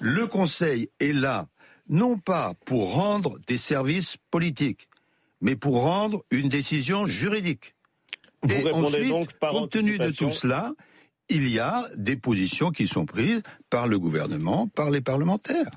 [0.00, 1.46] Le Conseil est là,
[1.88, 4.88] non pas pour rendre des services politiques,
[5.40, 7.76] mais pour rendre une décision juridique.
[8.42, 10.72] Vous Et répondez ensuite, donc par compte tenu de tout cela,
[11.28, 15.70] il y a des positions qui sont prises par le gouvernement, par les parlementaires.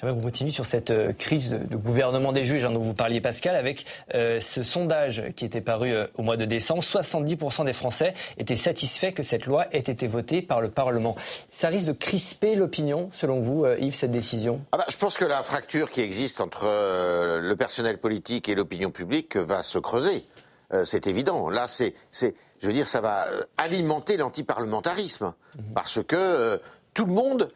[0.00, 3.20] J'aimerais qu'on continue sur cette euh, crise de, gouvernement des juges hein, dont vous parliez,
[3.20, 3.84] Pascal, avec
[4.14, 6.82] euh, ce sondage qui était paru euh, au mois de décembre.
[6.82, 11.16] 70% des Français étaient satisfaits que cette loi ait été votée par le Parlement.
[11.50, 14.64] Ça risque de crisper l'opinion, selon vous, Yves, cette décision?
[14.72, 18.90] Ah bah, Je pense que la fracture qui existe entre le personnel politique et l'opinion
[18.90, 20.24] publique va se creuser.
[20.72, 21.50] Euh, c'est évident.
[21.50, 25.74] Là, c'est, je veux dire, ça va euh, alimenter l'antiparlementarisme, mhm.
[25.74, 26.58] parce que euh,
[26.94, 27.52] tout le monde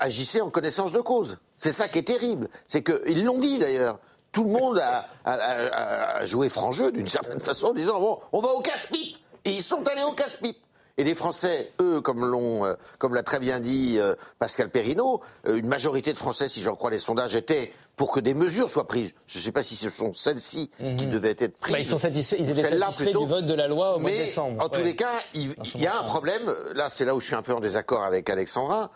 [0.00, 1.38] agissait en connaissance de cause.
[1.56, 2.48] C'est ça qui est terrible.
[2.66, 4.00] C'est qu'ils l'ont dit d'ailleurs.
[4.32, 4.82] Tout le monde
[5.24, 9.18] a, joué franc jeu d'une certaine façon, en disant bon, on va au casse-pipe.
[9.44, 10.56] Et ils sont allés au casse-pipe.
[10.98, 15.22] Et les Français, eux, comme l'ont, euh, comme l'a très bien dit euh, Pascal Perrineau,
[15.46, 18.70] euh, une majorité de Français, si j'en crois les sondages, étaient pour que des mesures
[18.70, 19.12] soient prises.
[19.26, 21.10] Je ne sais pas si ce sont celles-ci qui mhm.
[21.10, 21.72] devaient être prises.
[21.72, 24.16] Bah, ils sont satisfaits, ils étaient satisfaits du vote de la loi au mois de
[24.16, 24.62] décembre.
[24.64, 26.42] En tous les cas, il, y a un problème.
[26.74, 28.90] Là, c'est là où je suis un peu en désaccord avec Alexandra.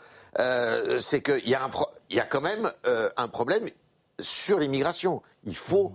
[1.00, 1.70] c'est qu'il y a un,
[2.10, 2.70] y a quand même
[3.16, 3.68] un problème
[4.18, 5.22] sur l'immigration.
[5.44, 5.92] Il faut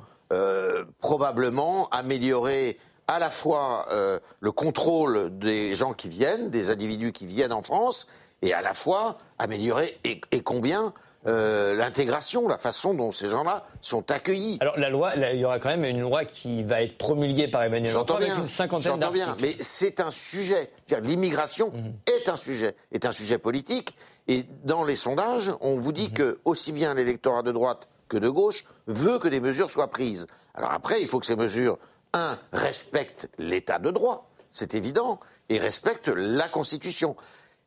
[0.99, 2.77] probablement améliorer
[3.11, 7.61] à la fois euh, le contrôle des gens qui viennent, des individus qui viennent en
[7.61, 8.07] France,
[8.41, 10.93] et à la fois améliorer et, combien
[11.27, 14.57] euh, l'intégration, la façon dont ces gens-là sont accueillis.
[14.61, 17.63] Alors la loi, il y aura quand même une loi qui va être promulguée par
[17.63, 19.25] Emmanuel Macron avec une cinquantaine d'articles.
[19.25, 20.71] bien, mais c'est un sujet.
[21.01, 21.93] L'immigration mhm.
[22.07, 23.95] est un sujet, est un sujet politique.
[24.27, 26.13] Et dans les sondages, on vous dit mhm.
[26.13, 30.27] que aussi bien l'électorat de droite que de gauche veut que des mesures soient prises.
[30.55, 31.77] Alors après, il faut que ces mesures
[32.13, 37.15] un, respecte l'état de droit, c'est évident, et respecte la Constitution.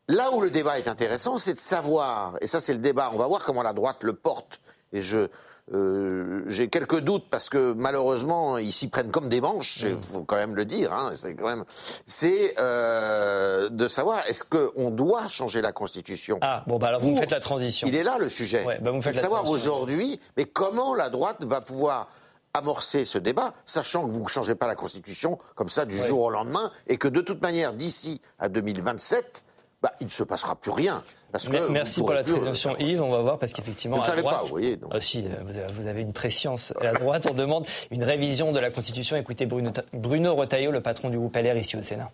[0.08, 3.18] Là où le débat est intéressant, c'est de savoir, et ça c'est le débat, on
[3.18, 4.60] va voir comment la droite le porte,
[4.92, 5.28] et je,
[5.72, 10.22] euh, j'ai quelques doutes parce que malheureusement ils s'y prennent comme des manches, il faut
[10.22, 10.92] quand même le dire.
[10.92, 11.64] Hein, c'est quand même,
[12.04, 16.38] c'est euh, de savoir est-ce qu'on doit changer la constitution.
[16.42, 17.88] Ah bon bah alors vous, faites la transition.
[17.88, 18.62] Il est là le sujet.
[18.82, 22.08] Bah, c'est de savoir aujourd'hui, mais comment la droite va pouvoir
[22.52, 26.20] amorcer ce débat, sachant que vous ne changez pas la Constitution comme ça du jour
[26.20, 29.44] au lendemain, et que de toute manière, d'ici à 2027,
[29.84, 31.04] bah, il ne se passera plus rien.
[31.30, 33.02] Parce que Merci pour la présentation, Yves.
[33.02, 34.78] On va voir parce qu'effectivement, vous ne pas, vous voyez.
[34.94, 36.72] Aussi, euh, vous avez une préscience.
[36.80, 39.14] À droite, on demande une révision de la Constitution.
[39.18, 42.10] Écoutez Bruno, Bruno Retailleau, le patron du groupe LR ici au Sénat.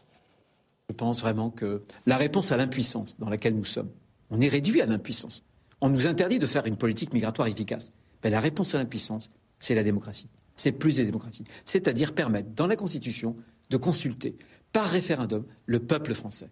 [0.89, 3.91] Je pense vraiment que la réponse à l'impuissance dans laquelle nous sommes,
[4.33, 5.45] on est réduit à l'impuissance.
[5.81, 7.93] On nous interdit de faire une politique migratoire efficace.
[8.25, 9.29] Mais la réponse à l'impuissance,
[9.61, 10.29] c'est la démocratie.
[10.57, 11.45] C'est plus de démocratie.
[11.65, 13.37] C'est-à-dire permettre dans la Constitution
[13.71, 14.37] de consulter
[14.73, 16.49] par référendum le peuple français.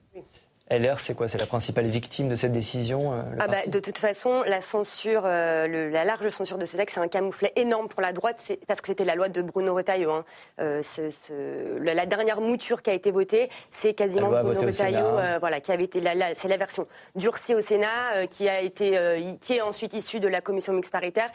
[0.70, 1.28] LR, c'est quoi?
[1.28, 5.22] C'est la principale victime de cette décision euh, ah bah, De toute façon, la censure,
[5.24, 8.80] euh, la large censure de ce texte, c'est un camouflet énorme pour la droite, parce
[8.80, 10.10] que c'était la loi de Bruno Retailleau.
[10.10, 10.24] Hein.
[10.60, 10.82] Euh,
[11.80, 16.02] la, dernière mouture qui a été votée, c'est quasiment Bruno Retailleau, voilà, qui avait été,
[16.34, 18.98] c'est la version durcie au Sénat, qui a été,
[19.40, 21.30] qui est ensuite issue de la commission mixte paritaire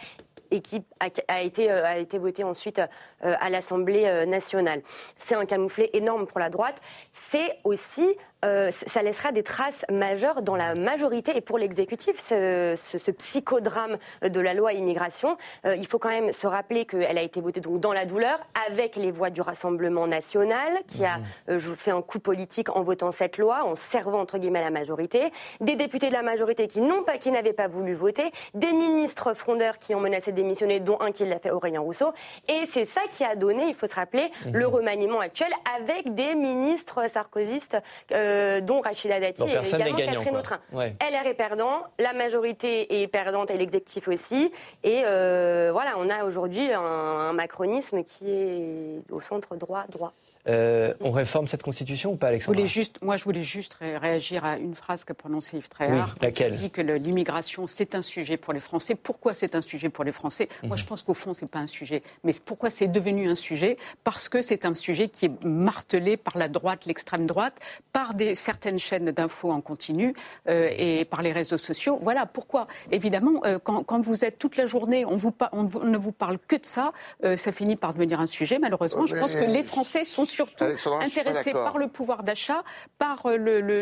[0.52, 2.80] et qui a, été, euh, a été voté ensuite
[3.22, 4.82] à l'Assemblée nationale.
[5.18, 6.76] C'est un camouflet énorme pour la droite.
[7.12, 8.08] C'est aussi
[8.44, 14.54] ça laissera des traces majeures dans la majorité et pour l'exécutif, ce, psychodrame de la
[14.54, 15.38] loi immigration.
[15.66, 18.96] il faut quand même se rappeler qu'elle a été votée donc dans la douleur avec
[18.96, 21.60] les voix du Rassemblement national qui a mmh.
[21.60, 25.76] fait un coup politique en votant cette loi, en servant entre guillemets la majorité, des
[25.76, 29.80] députés de la majorité qui n'ont pas, qui n'avaient pas voulu voter, des ministres frondeurs
[29.80, 32.14] qui ont menacé des démissionné, dont un qui l'a fait, Aurélien Rousseau.
[32.48, 34.54] Et c'est ça qui a donné, il faut se rappeler, mhm.
[34.54, 37.78] le remaniement actuel avec des ministres sarkozystes,
[38.12, 40.60] euh, dont Rachida Dati et également Catherine Autrin.
[40.74, 44.52] LR est perdant, la majorité est perdante et l'exécutif aussi.
[44.84, 50.14] Et euh, voilà, on a aujourd'hui un, macronisme qui est au centre droit-droit.
[50.48, 54.58] Euh, on réforme cette constitution ou pas, Alexandre juste, Moi, je voulais juste réagir à
[54.58, 56.16] une phrase qu'a prononcée Yves Tréhard.
[56.16, 58.96] Oui, laquelle Il dit que l'immigration, c'est un sujet pour les Français.
[58.96, 60.50] Pourquoi c'est un sujet pour les Français?
[60.64, 60.90] Moi, je mhm.
[60.90, 62.04] pense qu'au fond, c'est pas un sujet.
[62.24, 63.78] Mais pourquoi c'est devenu un sujet?
[64.04, 67.60] Parce que c'est un sujet qui est martelé par la droite, l'extrême droite,
[67.94, 70.14] par des, certaines chaînes d'infos en continu
[70.50, 72.00] euh, et par les réseaux sociaux.
[72.02, 72.68] Voilà pourquoi.
[72.92, 76.38] Évidemment, euh, quand, quand, vous êtes toute la journée, on, vous, on, ne vous parle
[76.38, 76.92] que de ça,
[77.24, 78.60] euh, ça finit par devenir un sujet.
[78.60, 80.66] Malheureusement, je pense que les Français sont surtout
[81.02, 82.64] intéressés par le pouvoir d'achat,
[82.98, 83.82] par le, le,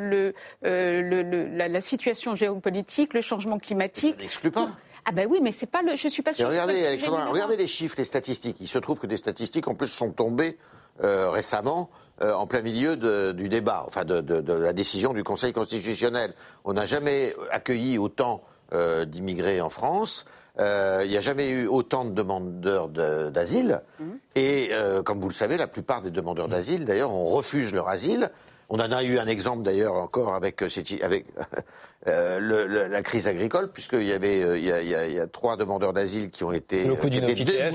[0.62, 4.16] le, la, situation géopolitique, le changement climatique.
[4.16, 4.72] Ça n'exclut pas.
[5.06, 5.96] Ah ben oui, mais c'est pas le.
[5.96, 6.48] Je suis pas sûr.
[6.48, 8.58] regardez, Alexandra, regardez les chiffres, les statistiques.
[8.60, 10.58] Il se trouve que des statistiques en plus sont tombées
[11.00, 11.90] récemment
[12.22, 12.98] euh, en plein milieu
[13.34, 16.34] du débat, enfin de, la décision du Conseil constitutionnel.
[16.66, 20.26] On n'a jamais accueilli autant euh, d'immigrés en France.
[20.60, 23.82] Euh, il n'y a jamais eu autant de demandeurs d'asile.
[24.00, 24.20] Mhm.
[24.36, 24.72] Et
[25.06, 28.32] comme vous le savez, la plupart des demandeurs d'asile, d'ailleurs, on refuse leur asile.
[28.70, 30.62] On en a eu un exemple d'ailleurs encore avec,
[31.02, 31.26] avec
[32.06, 36.88] la crise agricole, puisqu'il y avait il y, a, trois demandeurs d'asile qui ont été,
[36.98, 37.70] qui étaient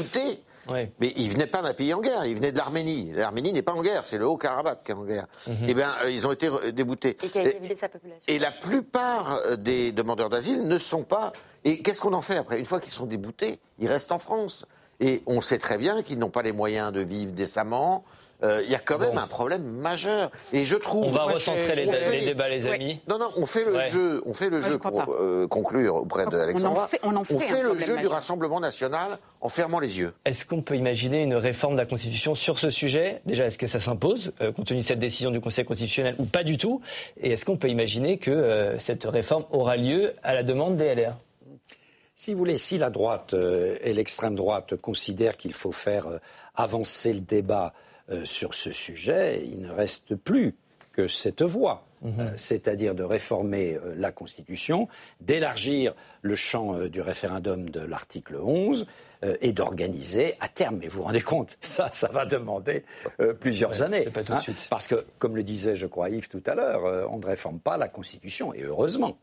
[0.68, 3.12] mais il venait pas d'un pays en guerre, il venait de l'Arménie.
[3.12, 5.26] L'Arménie n'est pas en guerre, c'est le Haut-Karabakh qui est en guerre.
[5.46, 5.56] Mhm.
[5.68, 7.16] Eh bien, euh, ils ont été déboutés.
[7.22, 8.24] Et qui a évidé sa population.
[8.26, 11.32] Et la plupart euh, des demandeurs d'asile ne sont pas.
[11.64, 12.58] Et qu'est-ce qu'on en fait après?
[12.58, 14.66] Une fois qu'ils sont déboutés, ils restent en France.
[15.00, 18.04] Et on sait très bien qu'ils n'ont pas les moyens de vivre décemment,
[18.42, 20.30] euh, il y a quand même un problème majeur.
[20.52, 21.06] Et je trouve.
[21.08, 21.86] On va recentrer les,
[22.26, 23.00] débats, les amis.
[23.08, 26.84] Non, non, on fait le jeu, on fait le jeu pour euh, conclure auprès d'Alexandra.
[27.02, 30.12] On, fait, fait le jeu du Rassemblement national en fermant les yeux.
[30.24, 33.22] Est-ce qu'on peut imaginer une réforme de la Constitution sur ce sujet?
[33.24, 36.24] Déjà, est-ce que ça s'impose, euh, compte tenu de cette décision du Conseil constitutionnel, ou
[36.24, 36.82] pas du tout?
[37.20, 41.14] Et est-ce qu'on peut imaginer que cette réforme aura lieu à la demande des LR
[42.18, 46.08] si vous voulez, si la droite et l'extrême droite considèrent qu'il faut faire
[46.54, 47.80] avancer le débat euh,
[48.24, 50.54] sur ce sujet, il ne reste plus
[50.92, 52.20] que cette voie, mhm.
[52.20, 54.88] euh, c'est-à-dire de réformer euh, la Constitution,
[55.20, 58.86] d'élargir le champ du référendum de l'article 11
[59.40, 60.78] et d'organiser à terme.
[60.80, 62.84] Mais vous vous rendez compte, ça, ça va demander
[63.40, 64.08] plusieurs années.
[64.28, 67.60] Hein, parce que, comme le disait, je crois, Yves tout à l'heure, on ne réforme
[67.60, 69.16] pas la Constitution, et heureusement.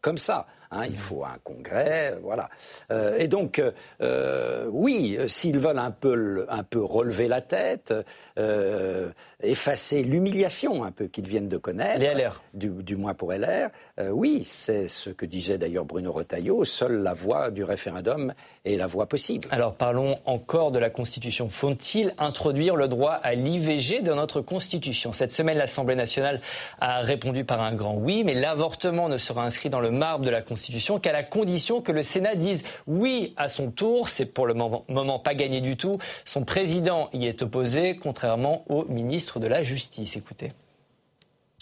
[0.00, 0.46] comme ça.
[0.72, 2.48] Hein, il faut un congrès, voilà.
[2.90, 3.62] Euh, et donc,
[4.00, 7.92] euh, oui, s'ils veulent un peu, un peu relever la tête,
[8.38, 9.10] euh,
[9.42, 12.42] effacer l'humiliation un peu qu'ils viennent de connaître, LR.
[12.54, 13.70] Du, moins pour LR,
[14.10, 18.86] oui, c'est ce que disait d'ailleurs Bruno Retailleau, seule la voie du référendum est la
[18.86, 19.48] voie possible.
[19.50, 21.48] Alors parlons encore de la Constitution.
[21.48, 25.12] Faut-il introduire le droit à l'IVG dans notre Constitution?
[25.12, 26.40] Cette semaine, l'Assemblée nationale
[26.80, 30.30] a répondu par un grand oui, mais l'avortement ne sera inscrit dans le marbre de
[30.30, 34.08] la Constitution qu'à la condition que le Sénat dise oui à son tour.
[34.08, 35.98] C'est pour le moment, pas gagné du tout.
[36.24, 40.16] Son président y est opposé, contrairement au ministre de la Justice.
[40.16, 40.48] Écoutez.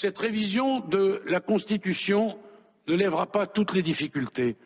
[0.00, 2.38] Cette révision de la Constitution
[2.88, 4.56] ne lèvera pas toutes les difficultés,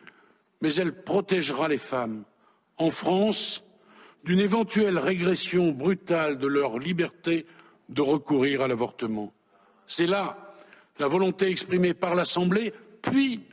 [0.61, 2.23] mais elle protégera les femmes
[2.77, 3.61] en France
[4.23, 7.45] d'une éventuelle régression brutale de leur liberté
[7.89, 9.33] de recourir à l'avortement.
[9.87, 10.55] C'est là
[10.99, 13.43] la volonté exprimée par l'Assemblée, puis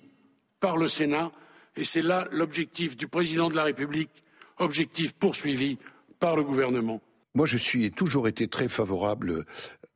[0.60, 1.32] par le Sénat,
[1.74, 4.22] et c'est là l'objectif du président de la République,
[4.58, 5.78] objectif poursuivi
[6.20, 7.02] par le gouvernement.
[7.34, 9.46] Moi, je suis toujours été très favorable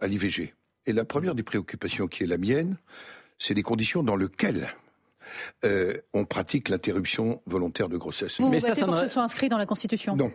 [0.01, 0.53] à l'IVG.
[0.87, 2.77] Et la première des préoccupations qui est la mienne,
[3.39, 4.75] c'est les conditions dans lesquelles
[5.65, 8.41] euh, on pratique l'interruption volontaire de grossesse.
[8.41, 10.17] Vous Mais ça, pour que ce soit inscrit dans la Constitution?
[10.17, 10.33] Non.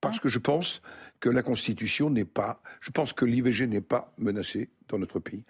[0.00, 0.80] Parce que je pense
[1.20, 2.62] que la Constitution n'est pas.
[2.80, 5.44] Je pense que l'IVG n'est pas menacée dans notre pays.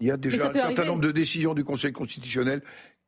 [0.00, 2.62] Il y a déjà un certain nombre de décisions du Conseil constitutionnel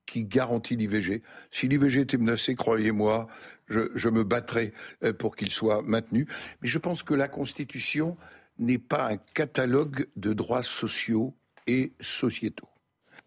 [0.07, 1.23] qui garantit l'IVG.
[1.51, 3.29] Si l'IVG était menacé, croyez-moi,
[3.69, 4.73] je, me battrais
[5.05, 6.27] euh, pour qu'il soit maintenu.
[6.61, 8.17] Mais je pense que la Constitution
[8.59, 11.35] n'est pas un catalogue de droits sociaux
[11.67, 12.69] et sociétaux.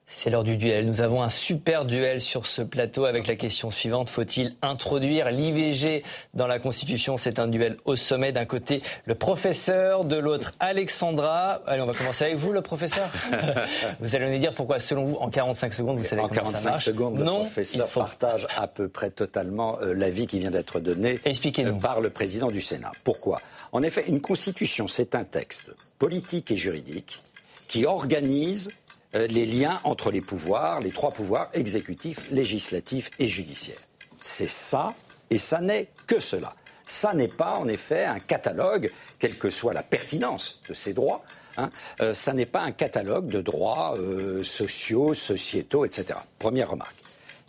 [0.08, 0.86] C'est l'heure du duel.
[0.86, 4.08] Nous avons un super duel sur ce plateau avec la question suivante.
[4.08, 6.04] Faut-il introduire l'IVG
[6.36, 7.18] dans la Constitution?
[7.18, 8.32] C'est un duel au sommet.
[8.32, 11.62] D'un côté, le professeur, de l'autre, Alexandra.
[11.66, 13.10] Allez, on va commencer avec vous, le professeur.
[14.00, 16.62] vous allez nous dire pourquoi, selon vous, en 45 secondes, vous savez en comment 45
[16.62, 16.86] ça marche.
[16.86, 21.72] secondes, le professeur partage à peu près totalement euh, l'avis qui vient d'être donné euh,
[21.82, 22.92] par le président du Sénat.
[23.04, 23.38] Pourquoi?
[23.76, 27.22] En effet, une Constitution, c'est un texte politique et juridique
[27.68, 28.70] qui organise
[29.16, 33.78] euh, les liens entre les pouvoirs, les trois pouvoirs, exécutif, législatif et judiciaire.
[34.24, 34.88] C'est ça,
[35.30, 36.56] et ça n'est que cela.
[36.86, 41.26] Ça n'est pas en effet un catalogue, quelle que soit la pertinence de ces droits,
[41.58, 46.18] hein, euh, ça n'est pas un catalogue de droits euh, sociaux, sociétaux, etc.
[46.40, 46.96] Première remarque.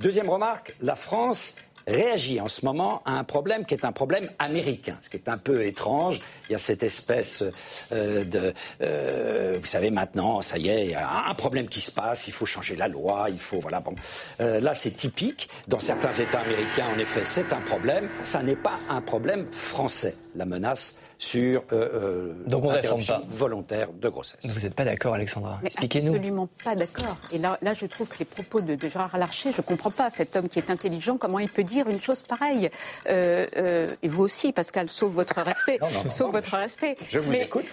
[0.00, 1.54] Deuxième remarque, la France
[1.86, 5.28] réagit en ce moment à un problème qui est un problème américain, ce qui est
[5.28, 6.18] un peu étrange.
[6.48, 7.44] Il y a cette espèce
[7.92, 11.80] euh, de, euh, vous savez, maintenant, ça y est, il y a un problème qui
[11.80, 13.94] se passe, il faut changer la loi, il faut, voilà, bon.
[14.40, 15.48] Euh, là, c'est typique.
[15.68, 18.08] Dans certains États américains, en effet, c'est un problème.
[18.22, 23.22] Ça n'est pas un problème français, la menace sur euh, Donc on pas.
[23.28, 24.40] volontaire de grossesse.
[24.44, 26.14] Vous n'êtes pas d'accord, Alexandra Expliquez-nous.
[26.14, 27.16] Absolument pas d'accord.
[27.32, 30.10] Et là, là, je trouve que les propos de, Gérard Larcher, je ne comprends pas.
[30.10, 32.70] Cet homme qui est intelligent, comment il peut dire une chose pareille
[33.08, 35.78] euh, euh, Et vous aussi, Pascal, sauf votre respect.
[36.06, 36.96] sauf votre respect.
[37.08, 37.66] Je vous écoute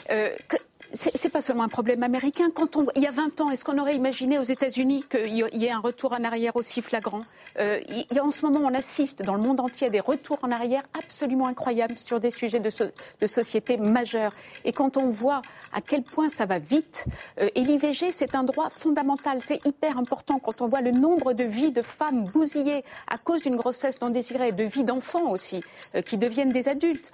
[0.93, 2.49] c'est pas seulement un problème américain.
[2.53, 5.65] Quand on, il y a 20 ans, est-ce qu'on aurait imaginé aux États-Unis qu'il y
[5.65, 7.21] ait un retour en arrière aussi flagrant?
[7.59, 7.79] Euh,
[8.21, 11.47] En ce moment, on assiste dans le monde entier à des retours en arrière absolument
[11.47, 12.69] incroyables sur des sujets de,
[13.27, 14.31] société majeurs.
[14.65, 15.41] Et quand on voit
[15.73, 17.05] à quel point ça va vite,
[17.41, 20.37] euh, et l'IVG, c'est un droit fondamental, c'est hyper important.
[20.37, 24.09] Quand on voit le nombre de vies de femmes bousillées à cause d'une grossesse non
[24.09, 25.61] désirée, de vies d'enfants aussi,
[25.95, 27.11] euh, qui deviennent des adultes,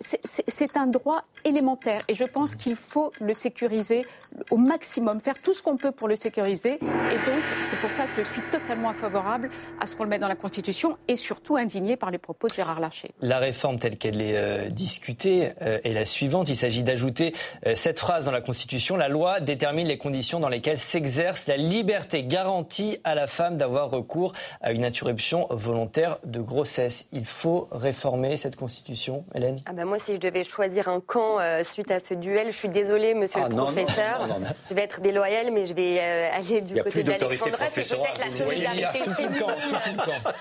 [0.00, 2.00] c'est un droit élémentaire.
[2.08, 4.02] Et je pense qu'il faut le sécuriser
[4.50, 6.74] au maximum, faire tout ce qu'on peut pour le sécuriser.
[6.74, 10.20] Et donc, c'est pour ça que je suis totalement favorable à ce qu'on le mette
[10.20, 13.10] dans la Constitution et surtout indigné par les propos de Gérard Larcher.
[13.20, 16.48] La réforme telle qu'elle est euh, discutée euh, est la suivante.
[16.48, 17.34] Il s'agit d'ajouter
[17.66, 18.96] euh, cette phrase dans la Constitution.
[18.96, 23.90] La loi détermine les conditions dans lesquelles s'exerce la liberté garantie à la femme d'avoir
[23.90, 27.08] recours à une interruption volontaire de grossesse.
[27.12, 29.60] Il faut réformer cette Constitution, Hélène?
[29.66, 32.68] Ah ben Moi, si je devais choisir un camp suite à ce duel, je suis
[32.68, 34.28] désolée désolée, monsieur ah, le professeur.
[34.68, 37.66] je vais être déloyale, mais je vais euh, aller du côté d'Alexandra.
[37.72, 39.44] C'est peut-être la solidarité féminine.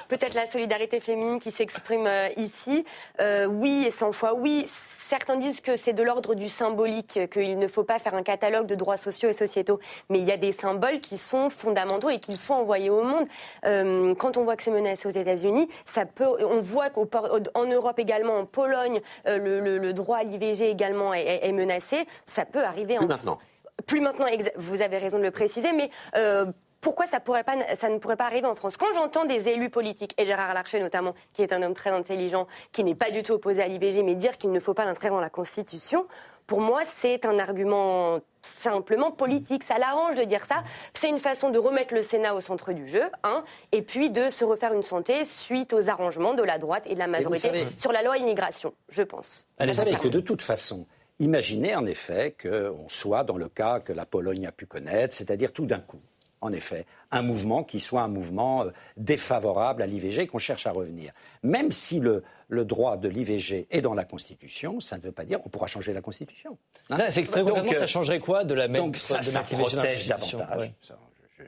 [0.08, 2.86] Peut-être la solidarité féminine qui s'exprime euh, ici.
[3.20, 4.66] Euh, oui et 100 fois oui.
[5.10, 8.68] Certains disent que c'est de l'ordre du symbolique, qu'il ne faut pas faire un catalogue
[8.68, 9.80] de droits sociaux et sociétaux.
[10.10, 13.28] Mais il y a des symboles qui sont fondamentaux et qu'il faut envoyer au monde.
[13.66, 16.26] Euh, quand on voit que c'est menacé aux États-Unis, ça peut.
[16.46, 22.06] On voit qu'en Europe également, en Pologne, euh, le, droit à l'IVG également est, menacé.
[22.26, 22.98] Ça peut arriver.
[22.98, 23.40] Plus maintenant.
[23.86, 26.46] Plus maintenant, vous avez raison de le préciser, mais euh,
[26.84, 28.78] pourquoi ça, pourrait pas, ça ne pourrait pas arriver en France?
[28.78, 32.46] Quand j'entends des élus politiques, et Gérard Larcher notamment, qui est un homme très intelligent,
[32.72, 35.14] qui n'est pas du tout opposé à l'IVG, mais dire qu'il ne faut pas l'inscrire
[35.14, 36.06] dans la Constitution,
[36.46, 39.64] pour moi, c'est un argument simplement politique.
[39.64, 40.64] Ça l'arrange de dire ça.
[40.94, 44.30] C'est une façon de remettre le Sénat au centre du jeu, hein, et puis de
[44.30, 47.94] se refaire une santé suite aux arrangements de la droite et de la majorité sur
[47.94, 49.48] la loi immigration, je pense.
[49.58, 50.86] Vous savez que de toute façon,
[51.20, 55.54] imaginez en effet qu'on soit dans le cas que la Pologne a pu connaître, c'est-à-dire
[55.54, 56.02] tout d'un coup
[56.44, 60.72] en effet, un mouvement qui soit un mouvement euh, défavorable à l'IVG qu'on cherche à
[60.72, 61.14] revenir.
[61.42, 65.42] Même si le, droit de l'IVG est dans la Constitution, ça ne veut pas dire
[65.42, 66.58] qu'on pourra changer la Constitution.
[66.90, 70.74] Hein c'est très donc, ça changerait quoi de la même Donc ça, ça protège davantage.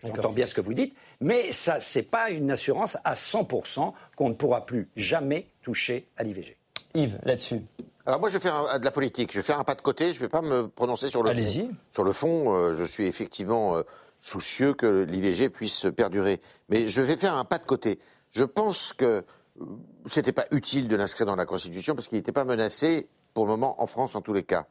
[0.02, 4.30] J'entends bien ce que vous dites, mais ça, c'est pas une assurance à 100% qu'on
[4.30, 6.58] ne pourra plus jamais toucher à l'IVG.
[6.94, 7.62] Yves, là-dessus.
[8.06, 9.32] Alors moi, je vais faire de la politique.
[9.32, 10.14] Je vais faire un pas de côté.
[10.14, 11.70] Je ne vais pas me prononcer sur le fond.
[11.92, 13.82] Sur le fond, euh, je suis effectivement euh,
[14.26, 16.42] soucieux que l'IVG puisse perdurer.
[16.70, 18.00] Mais je vais faire un pas de côté.
[18.32, 19.24] Je pense que
[19.62, 19.66] euh,
[20.08, 23.46] ce n'était pas utile de l'inscrire dans la Constitution parce qu'il n'était pas menacé pour
[23.46, 24.66] le moment en France en tous les cas.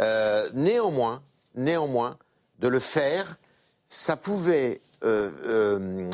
[0.00, 1.22] Euh, néanmoins,
[1.54, 2.18] néanmoins,
[2.60, 3.36] de le faire,
[3.88, 6.08] ça pouvait euh,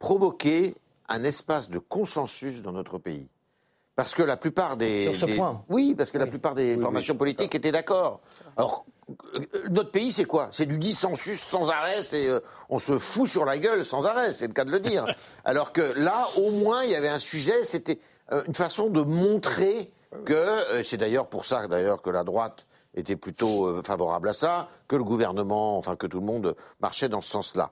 [0.00, 0.74] provoquer
[1.08, 3.28] un espace de consensus dans notre pays.
[3.94, 5.14] Parce que la plupart des.
[5.16, 5.62] Sur ce point.
[5.68, 8.20] Oui, parce que la plupart des formations politiques étaient d'accord.
[8.56, 8.86] Alors,
[9.70, 10.48] notre pays, c'est quoi?
[10.50, 14.32] C'est du dissensus sans arrêt, c'est, euh, on se fout sur la gueule sans arrêt,
[14.32, 15.06] c'est le cas de le dire.
[15.44, 17.98] Alors que là, au moins, il y avait un sujet, c'était
[18.32, 19.92] euh, une façon de montrer
[20.24, 24.68] que, euh, c'est d'ailleurs pour ça d'ailleurs que la droite était plutôt favorable à ça,
[24.86, 27.70] que le gouvernement, enfin que tout le monde marchait dans ce sens-là.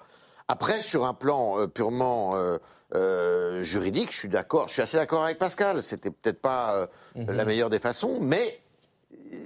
[0.49, 2.33] Après, sur un plan purement
[3.63, 5.83] juridique, je suis d'accord, je suis assez d'accord avec Pascal.
[5.83, 7.31] C'était peut-être pas mhm.
[7.31, 8.61] la meilleure des façons, mais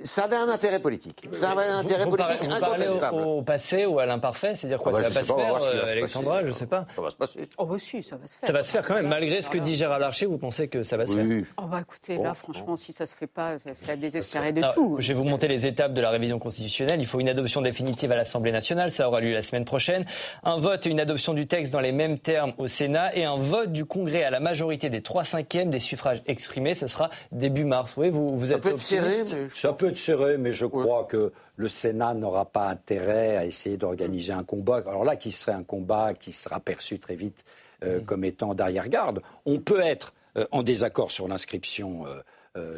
[0.04, 1.26] ça avait un intérêt politique.
[1.32, 5.00] Ça avait un intérêt politique vous parlez au, passé ou à l'imparfait C'est-à-dire quoi ah
[5.00, 6.86] bah, Ça va pas se faire, Alexandra Je ne sais pas.
[6.94, 7.48] Ça va se passer.
[7.58, 8.46] Oh, bah si, ça va se faire.
[8.46, 10.82] Ça va se faire quand même, malgré ce que dit Gérard Larcher, vous pensez que
[10.82, 13.90] ça va se faire Oh, bah écoutez, là, franchement, si ça se fait pas, c'est
[13.90, 14.96] à désespérer de tout.
[14.98, 17.00] Je vais vous monter les étapes de la révision constitutionnelle.
[17.00, 20.04] Il faut une adoption définitive à l'Assemblée nationale, ça aura lieu la semaine prochaine.
[20.42, 23.36] Un vote et une adoption du texte dans les mêmes termes au Sénat et un
[23.36, 26.74] vote du Congrès à la majorité des 3 cinquièmes des suffrages exprimés.
[26.74, 27.94] Ce sera début mars.
[27.96, 29.24] Oui, vous, vous êtes ça peut être serré,
[29.54, 33.76] Ça peut être serré, mais je crois que le Sénat n'aura pas intérêt à essayer
[33.76, 34.82] d'organiser un combat.
[34.86, 37.44] Alors là, qui serait un combat qui sera perçu très vite
[37.84, 39.22] euh, comme étant d'arrière-garde?
[39.46, 42.20] On peut être euh, en désaccord sur l'inscription euh,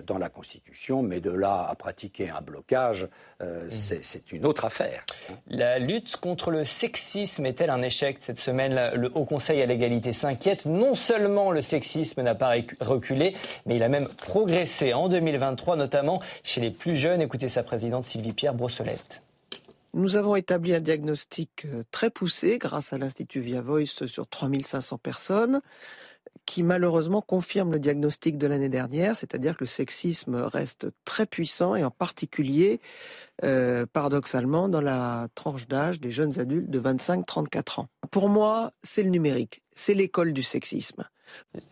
[0.06, 3.08] dans la Constitution, mais de là à pratiquer un blocage,
[3.42, 3.70] euh, mmh.
[3.70, 5.04] c'est une autre affaire.
[5.48, 10.12] La lutte contre le sexisme est-elle un échec Cette semaine, le Haut Conseil à l'égalité
[10.12, 10.64] s'inquiète.
[10.64, 13.34] Non seulement le sexisme n'a pas reculé,
[13.66, 17.20] mais il a même progressé en 2023, notamment chez les plus jeunes.
[17.20, 19.22] Écoutez sa présidente Sylvie Pierre Brossolette.
[19.92, 24.98] Nous avons établi un diagnostic euh, très poussé grâce à l'Institut Via Voice sur 3500
[24.98, 25.60] personnes
[26.46, 31.74] qui malheureusement confirme le diagnostic de l'année dernière, c'est-à-dire que le sexisme reste très puissant
[31.74, 32.80] et en particulier,
[33.44, 37.88] euh, paradoxalement, dans la tranche d'âge des jeunes adultes de 25-34 ans.
[38.10, 41.04] Pour moi, c'est le numérique, c'est l'école du sexisme.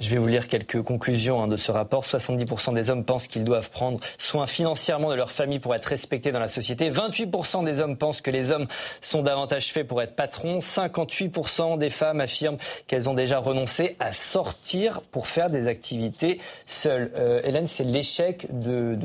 [0.00, 2.04] Je vais vous lire quelques conclusions hein, de ce rapport.
[2.04, 6.32] 70% des hommes pensent qu'ils doivent prendre soin financièrement de leur famille pour être respectés
[6.32, 6.90] dans la société.
[6.90, 8.66] 28% des hommes pensent que les hommes
[9.02, 10.58] sont davantage faits pour être patrons.
[10.58, 17.10] 58% des femmes affirment qu'elles ont déjà renoncé à sortir pour faire des activités seules.
[17.16, 18.96] Euh, Hélène, c'est l'échec de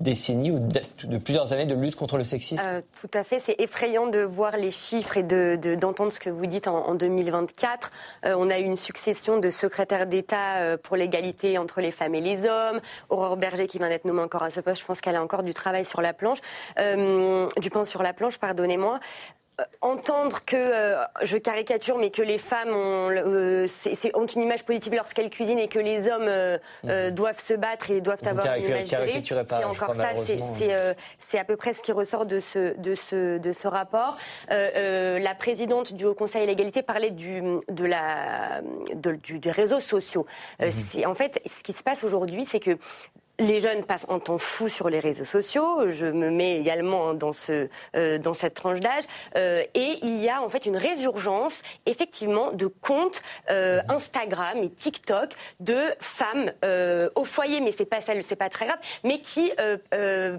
[0.00, 3.38] décennies ou de, plusieurs années de lutte contre le sexisme euh, Tout à fait.
[3.38, 7.90] C'est effrayant de voir les chiffres et d'entendre de, ce que vous dites en, 2024.
[8.24, 12.14] Euh, on a eu une succession de secrétaires d'État euh, pour l'égalité entre les femmes
[12.14, 12.80] et les hommes.
[13.08, 14.80] Aurore Berger qui vient d'être nommée encore à ce poste.
[14.80, 16.38] Je pense qu'elle a encore du travail sur la planche,
[16.76, 19.00] du pain sur la planche, pardonnez-moi.
[19.58, 23.66] Euh, entendre que, euh, je caricature, mais que les femmes ont, euh,
[24.12, 26.28] ont une image positive lorsqu'elles cuisinent et que les hommes
[26.84, 27.10] mhm.
[27.12, 30.10] doivent se battre et doivent avoir une image c'est encore ça,
[31.18, 34.18] c'est à peu près ce qui ressort de ce, de ce, de ce rapport.
[34.50, 38.60] la présidente du Haut Conseil à l'égalité parlait du, de la,
[39.22, 40.26] du, des réseaux sociaux.
[40.60, 41.06] Mhm.
[41.06, 42.76] En fait, ce qui se passe aujourd'hui, c'est que
[43.38, 45.90] les jeunes passent un temps fou sur les réseaux sociaux.
[45.90, 49.04] Je me mets également dans ce euh, dans cette tranche d'âge.
[49.36, 54.70] Euh, et il y a en fait une résurgence, effectivement, de comptes euh, Instagram et
[54.70, 55.30] TikTok
[55.60, 56.52] de femmes
[57.14, 59.50] au foyer, mais c'est pas ça, c'est pas très grave, mais qui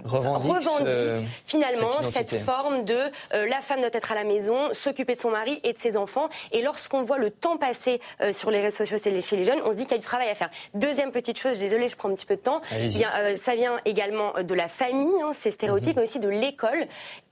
[0.04, 2.98] revendiquent, finalement cette, forme de
[3.32, 6.28] la femme doit être à la maison, s'occuper de son mari et de ses enfants.
[6.52, 8.00] Et lorsqu'on voit le temps passé
[8.32, 10.28] sur les réseaux sociaux chez les jeunes, on se dit qu'il y a du travail
[10.28, 10.50] à faire.
[10.74, 12.60] Deuxième petite chose, désolée, je prends un petit peu de temps.
[12.96, 15.96] Euh, ça vient également de la famille, hein, ces stéréotypes, mhm.
[15.96, 16.86] mais aussi de l'école.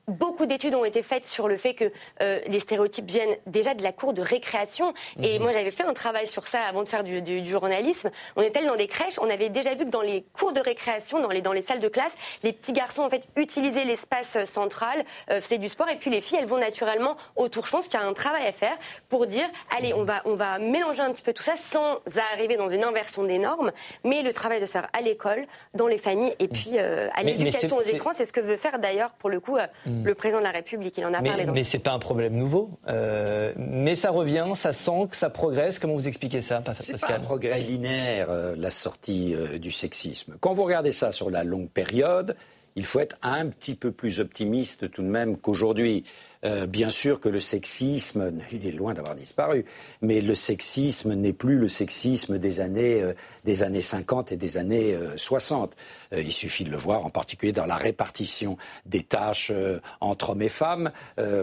[0.09, 1.91] Beaucoup d'études ont été faites sur le fait que
[2.23, 4.95] euh, les stéréotypes viennent déjà de la cour de récréation.
[5.21, 5.43] Et mhm.
[5.43, 8.13] moi, j'avais fait un travail sur ça avant de faire du, du, journalisme.
[8.37, 11.19] On était dans des crèches, on avait déjà vu que dans les cours de récréation,
[11.21, 15.05] dans les, dans les salles de classe, les petits garçons, en fait, utilisaient l'espace central,
[15.31, 17.67] euh, faisaient du sport, et puis les filles, elles vont naturellement autour.
[17.67, 18.77] Je pense qu'il y a un travail à faire
[19.09, 21.99] pour dire, allez, on va, on va mélanger un petit peu tout ça sans
[22.33, 23.73] arriver dans une inversion des normes,
[24.05, 27.25] mais le travail de se faire à l'école, dans les familles, et puis euh, à
[27.25, 29.59] l'éducation aux écrans, c'est ce que veut faire d'ailleurs, pour le coup,
[29.97, 31.47] euh, le président de la République, il en a mais, parlé.
[31.47, 32.79] mais c'est pas un problème nouveau.
[32.89, 35.79] Euh, mais ça revient, ça sent que ça progresse.
[35.79, 39.71] Comment vous expliquez ça, Pascal C'est pas un progrès linéaire, euh, la sortie euh, du
[39.71, 40.37] sexisme.
[40.41, 42.37] Quand vous regardez ça sur la longue période,
[42.77, 46.05] il faut être un petit peu plus optimiste tout de même qu'aujourd'hui.
[46.47, 49.65] Euh, bien sûr que le sexisme, il est loin d'avoir disparu,
[50.01, 54.57] mais le sexisme n'est plus le sexisme des années, euh, des années 50 et des
[54.57, 55.75] années 60.
[56.13, 59.53] Euh, il suffit de le voir en particulier dans la répartition des tâches
[60.01, 60.91] entre hommes et femmes.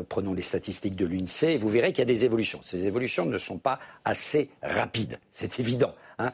[0.10, 2.60] prenons les statistiques de l'INSEE et vous verrez qu'il y a des évolutions.
[2.64, 5.93] Ces évolutions ne sont pas assez rapides, c'est évident.
[6.20, 6.32] Hein.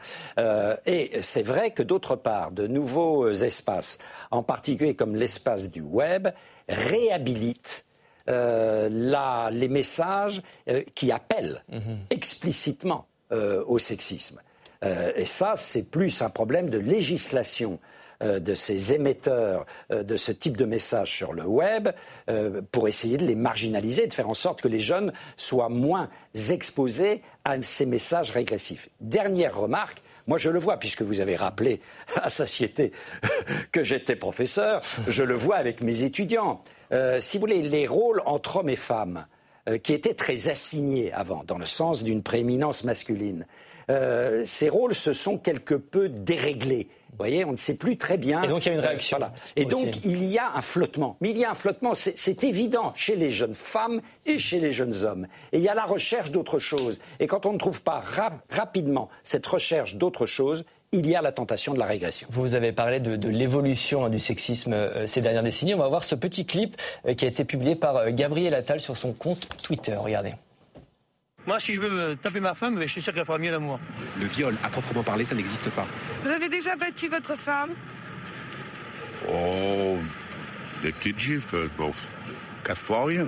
[0.86, 3.98] et c'est vrai que d'autre part, de nouveaux espaces,
[4.30, 6.28] en particulier comme l'espace du web,
[6.68, 7.86] réhabilitent
[8.30, 12.00] euh, les messages euh, qui appellent mhm.
[12.10, 14.40] explicitement euh, au sexisme.
[15.16, 17.80] et ça, c'est plus un problème de législation
[18.22, 21.90] de ces émetteurs de ce type de messages sur le web
[22.72, 26.10] pour essayer de les marginaliser, de faire en sorte que les jeunes soient moins
[26.50, 28.88] exposés à ces messages régressifs.
[29.02, 31.82] Dernière remarque, moi, je le vois, puisque vous avez rappelé
[32.22, 32.92] à satiété
[33.72, 36.64] que j'étais professeur, je le vois avec mes étudiants.
[36.92, 39.26] Euh, si vous voulez, les rôles entre hommes et femmes,
[39.68, 43.46] euh, qui étaient très assignés avant, dans le sens d'une prééminence masculine,
[43.90, 46.88] euh, ces rôles se sont quelque peu déréglés.
[47.12, 48.44] Vous voyez, on ne sait plus très bien.
[48.44, 49.18] Et donc il y a une réaction.
[49.56, 51.18] Et donc il y a un flottement.
[51.22, 54.72] Mais il y a un flottement, c'est évident, chez les jeunes femmes et chez les
[54.72, 55.28] jeunes hommes.
[55.52, 57.00] Et il y a la recherche d'autre chose.
[57.20, 58.02] Et quand on ne trouve pas
[58.50, 62.28] rapidement cette recherche d'autre chose, il y a la tentation de la régression.
[62.32, 65.76] Vous avez parlé de, l'évolution hein, du sexisme euh, ces dernières décennies.
[65.76, 68.98] On va voir ce petit clip euh, qui a été publié par Gabriel Attal sur
[68.98, 69.96] son compte Twitter.
[69.96, 70.34] Regardez.
[71.46, 73.80] Moi, si je veux me taper ma femme, je suis sûr qu'elle fera mieux l'amour.
[74.20, 75.88] Le viol, à proprement parler, ça n'existe pas.
[76.24, 77.72] Vous avez déjà battu votre femme?
[79.32, 79.98] Oh,
[80.84, 81.92] des petites gifles, bon,
[82.64, 83.28] quatre fois rien.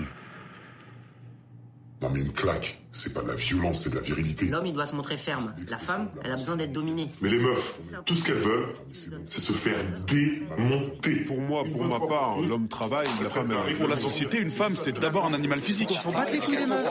[2.01, 4.47] Non mais une claque, c'est pas de la violence, c'est de la virilité.
[4.47, 5.53] L'homme, il doit se montrer ferme.
[5.69, 7.11] La femme, elle a besoin d'être dominée.
[7.21, 9.75] Mais les meufs, tout ce qu'elles veulent, c'est se faire
[10.07, 11.17] démonter.
[11.17, 13.75] Pour moi, pour ma part, l'homme travaille, la femme elle...
[13.75, 15.93] Pour la société, une femme, c'est d'abord un animal physique.
[15.95, 16.89] On s'en bat les couilles des meufs.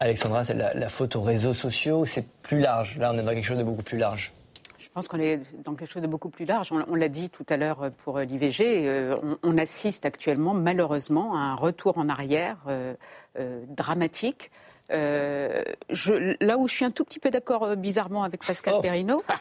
[0.00, 2.98] Alexandra, c'est la, la faute aux réseaux sociaux, c'est plus large.
[2.98, 4.32] Là, on est dans quelque chose de beaucoup plus large.
[4.78, 6.70] Je pense qu'on est dans quelque chose de beaucoup plus large.
[6.72, 8.86] On, l'a dit tout à l'heure pour l'IVG.
[8.86, 12.94] Euh, on, assiste actuellement, malheureusement, à un retour en arrière euh,
[13.40, 14.52] euh, dramatique.
[14.90, 18.82] je, là où je suis un tout petit peu d'accord bizarrement avec Pascal oh.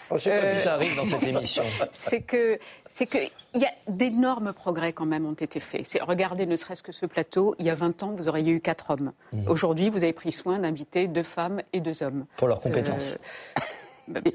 [0.10, 1.64] Oh, dans cette émission.
[1.92, 2.58] c'est que
[2.88, 3.20] c'est que
[3.54, 5.86] il y a d'énormes progrès quand même ont été faits.
[5.86, 7.56] C'est regardez ne serait-ce que ce plateau.
[7.60, 9.14] Il y a 20 ans, vous auriez eu quatre hommes.
[9.34, 9.48] Mmh.
[9.48, 12.26] Aujourd'hui, vous avez pris soin d'inviter deux femmes et deux hommes.
[12.38, 13.18] Pour leurs compétences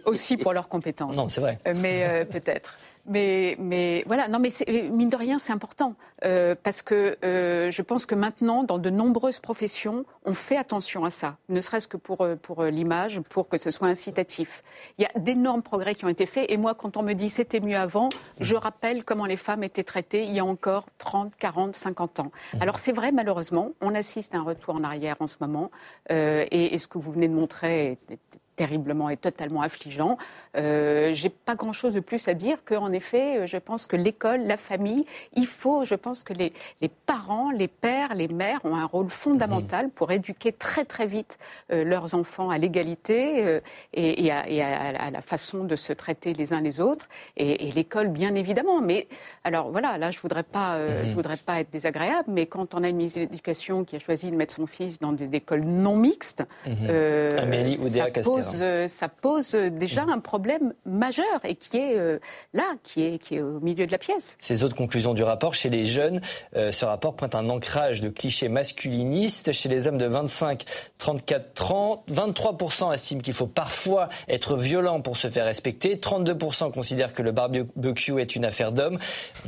[0.04, 1.16] aussi pour leurs compétences.
[1.16, 1.58] Non, c'est vrai.
[1.66, 2.76] Euh, mais euh, peut-être.
[3.04, 4.50] Mais, mais voilà, non, mais
[4.90, 5.94] mine de rien, c'est important
[6.24, 11.04] euh, parce que euh, je pense que maintenant, dans de nombreuses professions, on fait attention
[11.04, 14.62] à ça, ne serait-ce que pour pour l'image, pour que ce soit incitatif.
[14.98, 17.28] Il y a d'énormes progrès qui ont été faits, et moi, quand on me dit
[17.28, 21.34] c'était mieux avant, je rappelle comment les femmes étaient traitées il y a encore 30,
[21.36, 22.30] 40, 50 ans.
[22.54, 22.58] Mmh.
[22.62, 25.72] Alors c'est vrai, malheureusement, on assiste à un retour en arrière en ce moment,
[26.08, 30.18] et, et, ce que vous venez de montrer est, terriblement et totalement affligeant.
[30.56, 34.42] Euh, J'ai pas grand-chose de plus à dire qu'en effet, euh, je pense que l'école,
[34.42, 38.76] la famille, il faut, je pense que les, les, parents, les pères, les mères ont
[38.76, 41.38] un rôle fondamental pour éduquer très très vite
[41.72, 43.60] euh, leurs enfants à l'égalité euh,
[43.94, 47.08] et, et, à, et à, la façon de se traiter les uns les autres.
[47.36, 48.80] Et, et l'école, bien évidemment.
[48.80, 49.08] Mais
[49.44, 52.82] alors voilà, là, je voudrais pas, euh, je voudrais pas être désagréable, mais quand on
[52.84, 55.96] a une ministre d'éducation qui a choisi de mettre son fils dans des écoles non
[55.96, 56.90] mixtes, mmh.
[57.38, 62.18] Amélie ça pose euh, ça pose déjà un problème majeur et qui est euh,
[62.52, 64.36] là, qui est, qui est au milieu de la pièce.
[64.40, 66.20] Ces autres conclusions du rapport, chez les jeunes,
[66.56, 69.52] euh, ce rapport pointe un ancrage de clichés masculinistes.
[69.52, 70.64] Chez les hommes de 25,
[70.98, 75.96] 34, 30, 23% estiment qu'il faut parfois être violent pour se faire respecter.
[75.96, 78.98] 32% considèrent que le barbecue est une affaire d'hommes.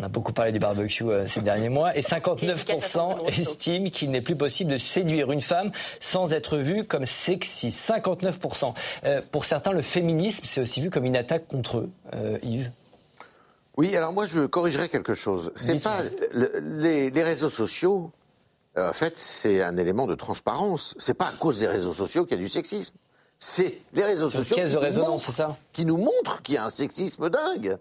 [0.00, 1.96] On a beaucoup parlé du barbecue ces derniers mois.
[1.96, 7.06] Et 59% estiment qu'il n'est plus possible de séduire une femme sans être vu comme
[7.06, 7.68] sexy.
[7.68, 8.74] 59%.
[9.04, 11.90] Euh, pour certains, le féminisme, c'est aussi vu comme une attaque contre eux.
[12.14, 12.70] Euh, Yves
[13.76, 15.52] Oui, alors moi, je corrigerai quelque chose.
[15.56, 15.98] C'est pas
[16.32, 18.10] les, réseaux sociaux.
[18.76, 20.94] Euh, en fait, c'est un élément de transparence.
[20.98, 22.96] C'est pas à cause des réseaux sociaux qu'il y a du sexisme.
[23.38, 26.64] C'est les réseaux sociaux qui, de nous montrent, ça qui nous montrent qu'il y a
[26.64, 27.76] un sexisme dingue.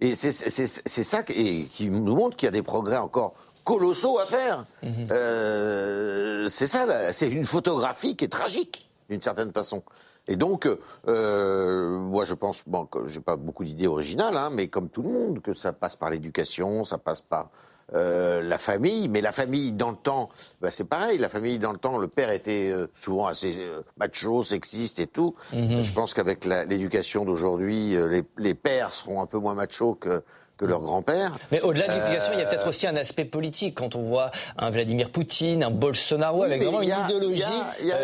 [0.00, 3.34] Et c'est ça et qui nous montre qu'il y a des progrès encore
[3.64, 4.66] colossaux à faire.
[4.82, 6.48] Mhm.
[6.48, 9.82] c'est ça, c'est une photographie qui est tragique, d'une certaine façon.
[10.28, 10.68] Et donc,
[11.08, 15.10] euh, moi, je pense, bon, j'ai pas beaucoup d'idées originales, hein, mais comme tout le
[15.10, 17.50] monde, que ça passe par l'éducation, ça passe par
[17.94, 20.28] euh, la famille, mais la famille dans le temps,
[20.60, 21.18] bah, c'est pareil.
[21.18, 25.06] La famille dans le temps, le père était euh, souvent assez euh, macho, sexiste et
[25.06, 25.36] tout.
[25.52, 25.84] Mhm.
[25.84, 30.22] Je pense qu'avec l'éducation d'aujourd'hui, euh, les, les, pères seront un peu moins machos que
[30.56, 31.36] que leur grand-père.
[31.52, 33.74] Mais au-delà de l'éducation, il y a peut-être aussi un aspect politique.
[33.74, 37.42] Quand on voit un Vladimir Poutine, un Bolsonaro, avec vraiment une idéologie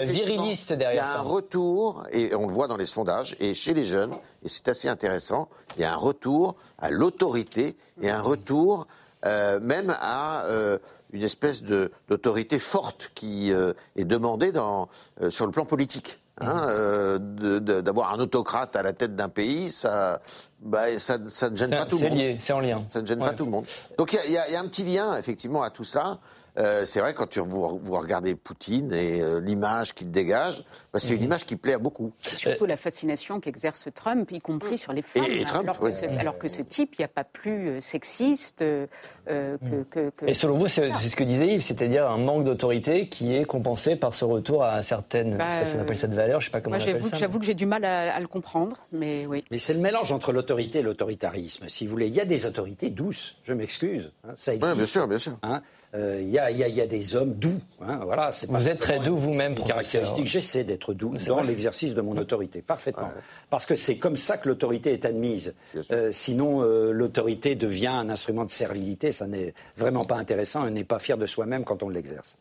[0.03, 1.11] viriliste derrière ça.
[1.13, 3.85] Il y a un retour, et on le voit dans les sondages, et chez les
[3.85, 4.13] jeunes,
[4.45, 8.87] et c'est assez intéressant, il y a un retour à l'autorité et un retour
[9.25, 10.79] euh, même à euh,
[11.13, 14.89] une espèce d'autorité forte qui euh, est demandée dans,
[15.31, 16.19] sur le plan politique.
[16.43, 17.59] Hein, mmh.
[17.81, 20.21] d'avoir un autocrate à la tête d'un pays, ça,
[20.61, 22.37] bah, ça, ça, ne gêne pas tout le monde.
[22.39, 22.83] C'est en lien.
[22.89, 23.65] Ça ne gêne pas tout le monde.
[23.99, 26.19] Donc il y, y, a un petit lien effectivement à tout ça.
[26.59, 30.99] Euh, c'est vrai, quand tu, vous, vous, regardez Poutine et euh, l'image qu'il dégage, bah,
[30.99, 31.25] c'est une mhm.
[31.25, 32.13] image qui plaît à beaucoup.
[32.21, 35.25] surtout la fascination qu'exerce Trump, y compris sur les femmes.
[35.55, 38.87] alors, que ce, alors, que ce, type, il n'y a pas plus euh, sexiste euh,
[39.27, 39.85] mhm.
[39.91, 43.35] que, que, Et selon vous, c'est ce que disait Yves, c'est-à-dire un manque d'autorité qui
[43.35, 46.61] est compensé par ce retour à certaines, bah, ça appelle cette valeur, je sais pas
[46.61, 49.45] comment Moi, j'avoue que j'ai du mal à, le comprendre, mais oui.
[49.51, 51.69] Mais c'est le mélange entre l'autorité et l'autoritarisme.
[51.69, 54.77] Si vous voulez, il y a des autorités douces, je m'excuse, hein, ça existe.
[54.77, 55.39] bien sûr, bien sûr.
[55.43, 55.63] Hein
[55.95, 57.61] il euh, y, a, y, a, y, a, des hommes doux.
[57.83, 59.55] Hein, voilà, Vous êtes très doux vous-même.
[59.55, 60.27] Caractéristique.
[60.27, 63.11] J'essaie d'être doux dans l'exercice de mon autorité, parfaitement.
[63.51, 65.55] Parce que c'est comme ça que l'autorité est admise.
[65.91, 69.13] Euh, sinon, euh, l'autorité devient un instrument de servilité.
[69.13, 70.67] Ça n'est vraiment pas intéressant.
[70.67, 72.39] On n'est pas fier de soi-même quand on l'exerce.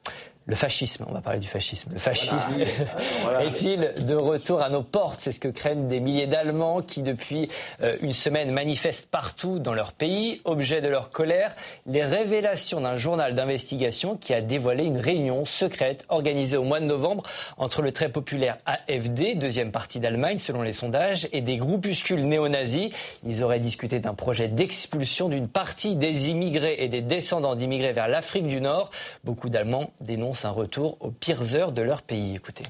[0.47, 1.91] Le fascisme, on va parler du fascisme.
[1.93, 2.55] Le fascisme
[3.41, 5.19] est-il de retour à nos portes?
[5.21, 7.47] C'est ce que craignent des milliers d'Allemands qui, depuis
[7.83, 10.41] euh, une semaine, manifestent partout dans leur pays.
[10.43, 16.05] Objet de leur colère, les révélations d'un journal d'investigation qui a dévoilé une réunion secrète
[16.09, 17.21] organisée au mois de novembre
[17.57, 22.91] entre le très populaire AFD, deuxième parti d'Allemagne selon les sondages, et des groupuscules néo-nazis.
[23.27, 28.07] Ils auraient discuté d'un projet d'expulsion d'une partie des immigrés et des descendants d'immigrés vers
[28.07, 28.89] l'Afrique du Nord.
[29.23, 32.35] Beaucoup d'Allemands dénoncent un retour aux pires heures de leur pays.
[32.35, 32.63] Écoutez.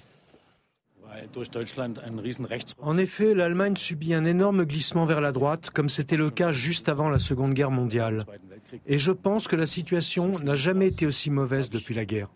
[2.81, 6.89] En effet, l'Allemagne subit un énorme glissement vers la droite, comme c'était le cas juste
[6.89, 8.19] avant la Seconde Guerre mondiale.
[8.87, 12.29] Et je pense que la situation n'a jamais été aussi mauvaise depuis la guerre.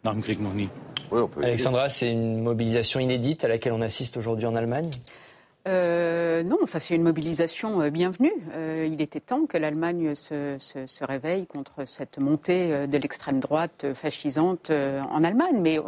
[1.41, 4.89] Alexandra, c'est une mobilisation inédite à laquelle on assiste aujourd'hui en Allemagne?
[5.67, 8.31] Euh, non, enfin, c'est une mobilisation euh, bienvenue.
[8.53, 12.97] Euh, il était temps que l'Allemagne se, se, se, réveille contre cette montée euh, de
[12.99, 15.59] l'extrême droite fascisante en Allemagne.
[15.59, 15.79] Mais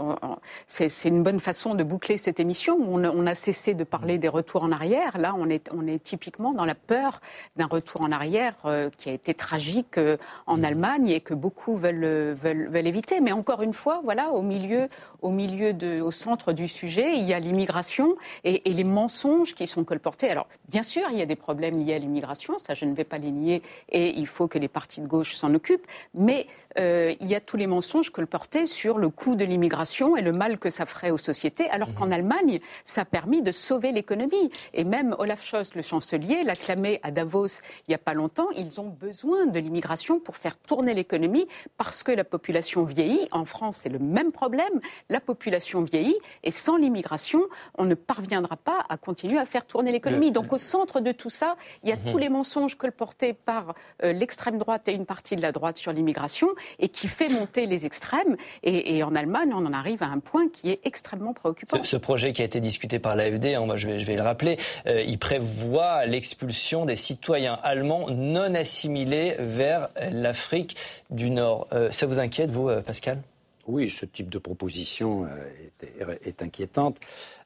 [0.68, 2.78] c'est une bonne façon de boucler cette émission.
[2.82, 5.18] On, on, a cessé de parler des retours en arrière.
[5.18, 7.22] Là, on est, on est typiquement dans la peur
[7.56, 8.56] d'un retour en arrière
[8.98, 10.00] qui a été tragique
[10.46, 13.22] en Allemagne et que beaucoup veulent, veulent, veulent, éviter.
[13.22, 14.88] Mais encore une fois, voilà, au milieu,
[15.22, 19.54] au milieu de, au centre du sujet, il y a l'immigration et, et les mensonges
[19.54, 20.30] qui sont colportés.
[20.30, 23.04] Alors, bien sûr, il y a des problèmes liés à l'immigration, ça je ne vais
[23.04, 26.48] pas les nier, et il faut que les partis de gauche s'en occupent, mais
[26.80, 30.32] euh, il y a tous les mensonges colportés sur le coût de l'immigration et le
[30.32, 34.52] mal que ça ferait aux sociétés, alors qu'en Allemagne, ça a permis de sauver l'économie.
[34.74, 37.48] Et même Olaf Scholz, le chancelier, l'a clamé à Davos
[37.88, 41.48] il n'y a pas longtemps, ils ont besoin de l'immigration pour faire tourner l'économie
[41.78, 43.28] parce que la population vieillit.
[43.32, 44.82] En France, c'est le même problème.
[45.10, 47.42] La population vieillit et sans l'immigration,
[47.78, 50.32] on ne parviendra pas à continuer à faire tourner l'économie.
[50.32, 52.12] Donc au centre de tout ça, il y a mhm.
[52.12, 55.94] tous les mensonges colportés par euh, l'extrême droite et une partie de la droite sur
[55.94, 56.48] l'immigration
[56.80, 58.38] et qui fait monter les extrêmes.
[58.64, 61.84] Et, en Allemagne, on en arrive à un point qui est extrêmement préoccupant.
[61.84, 64.22] Ce, projet qui a été discuté par l'AFD, hein, moi je vais, je vais le
[64.22, 70.78] rappeler, euh, il prévoit l'expulsion des citoyens allemands non assimilés vers l'Afrique
[71.10, 71.68] du Nord.
[71.74, 73.22] Euh, ça vous inquiète, vous, Pascal?
[73.68, 76.98] Oui, ce type de proposition est, est inquiétante.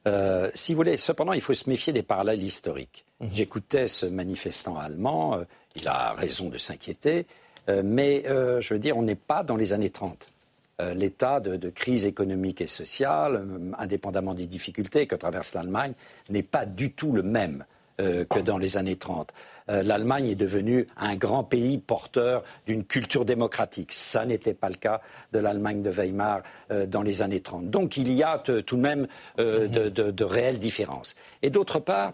[0.08, 3.06] Euh, si vous voulez, cependant, il faut se méfier des parallèles historiques.
[3.20, 3.30] Mhm.
[3.34, 5.44] J'écoutais ce manifestant allemand, euh,
[5.76, 7.26] il a raison de s'inquiéter,
[7.70, 10.32] euh, mais je veux dire, on n'est pas dans les années 30.
[10.96, 13.46] L'état de, de, crise économique et sociale,
[13.78, 15.94] indépendamment des difficultés que traverse l'Allemagne,
[16.32, 17.66] n'est pas du tout le même
[18.30, 19.32] que dans les années 30.
[19.72, 23.94] Euh, l'Allemagne est devenue un grand pays porteur d'une culture démocratique.
[23.94, 26.42] Ça n'était pas le cas de l'Allemagne de Weimar
[26.72, 27.70] euh, dans les années 30.
[27.70, 29.08] Donc il y a tout de même
[29.40, 31.16] euh, de, réelles différences.
[31.42, 32.14] Et d'autre part,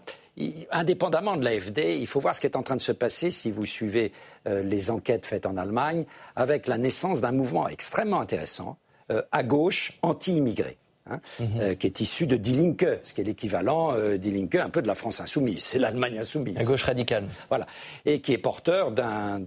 [0.70, 3.50] indépendamment de l'AFD, il faut voir ce qui est en train de se passer si
[3.50, 4.12] vous suivez
[4.46, 6.04] les enquêtes faites en Allemagne,
[6.36, 8.78] avec la naissance d'un mouvement extrêmement intéressant
[9.08, 10.78] à gauche anti-immigré.
[11.10, 11.60] Hein, mhm.
[11.60, 14.68] euh, qui est issu de Die Linke, ce qui est l'équivalent euh, Die Linke un
[14.68, 15.62] peu de la France insoumise.
[15.62, 16.54] C'est l'Allemagne insoumise.
[16.54, 17.24] La gauche radicale.
[17.48, 17.66] Voilà.
[18.04, 19.42] Et qui est porteur d'un,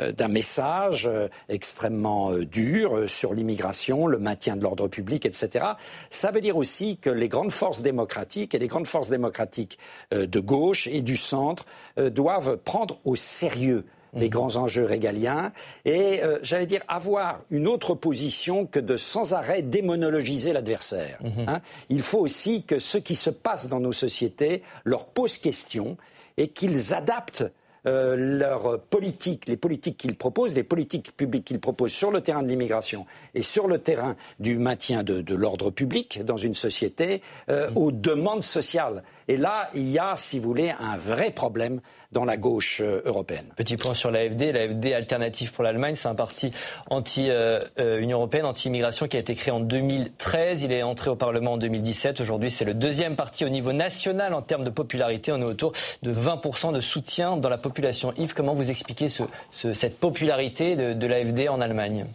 [0.00, 1.08] euh, message
[1.48, 5.64] extrêmement dur sur l'immigration, le maintien de l'ordre public, etc.
[6.10, 9.78] Ça veut dire aussi que les grandes forces démocratiques et les grandes forces démocratiques
[10.10, 11.66] de gauche et du centre
[11.96, 13.84] doivent prendre au sérieux
[14.16, 15.52] les grands enjeux régaliens,
[15.84, 21.18] et euh, j'allais dire avoir une autre position que de sans arrêt démonologiser l'adversaire.
[21.22, 21.48] Mhm.
[21.48, 21.60] Hein.
[21.88, 25.96] Il faut aussi que ce qui se passe dans nos sociétés leur pose question
[26.36, 27.44] et qu'ils adaptent
[27.86, 32.42] euh, leurs politiques, les politiques qu'ils proposent, les politiques publiques qu'ils proposent sur le terrain
[32.42, 33.04] de l'immigration
[33.34, 37.76] et sur le terrain du maintien de, l'ordre public dans une société euh, mhm.
[37.76, 39.02] aux demandes sociales.
[39.28, 41.82] Et là, il y a, si vous voulez, un vrai problème
[42.14, 43.44] dans la gauche euh, européenne.
[43.56, 44.52] Petit point sur l'AFD.
[44.52, 46.52] L'AFD Alternative pour l'Allemagne, c'est un parti
[46.88, 50.62] anti-Union euh, euh, européenne, anti-immigration qui a été créé en 2013.
[50.62, 52.20] Il est entré au Parlement en 2017.
[52.20, 55.32] Aujourd'hui, c'est le deuxième parti au niveau national en termes de popularité.
[55.32, 58.14] On est autour de 20% de soutien dans la population.
[58.16, 62.06] Yves, comment vous expliquez ce, cette popularité de, de l'AFD en Allemagne?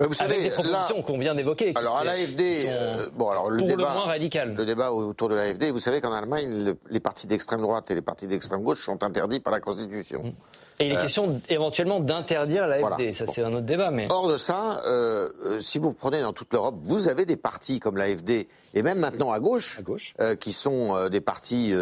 [0.00, 1.72] Vous savez, Avec des propositions qu'on vient d'évoquer.
[1.76, 4.54] Alors à l'AFD, euh, bon alors le débat, le moins radical.
[4.56, 8.02] Le débat autour de l'AFD, vous savez qu'en Allemagne, les partis d'extrême droite et les
[8.02, 10.24] partis d'extrême gauche sont interdits par la Constitution.
[10.24, 10.32] Mm.
[10.80, 13.92] Et il est euh, question éventuellement d'interdire l'AFD, ça c'est un autre débat.
[13.92, 14.10] Mais...
[14.10, 17.96] Hors de ça, euh, si vous prenez dans toute l'Europe, vous avez des partis comme
[17.96, 20.14] l'AFD, et même maintenant à gauche, à gauche.
[20.40, 21.72] Qui sont des partis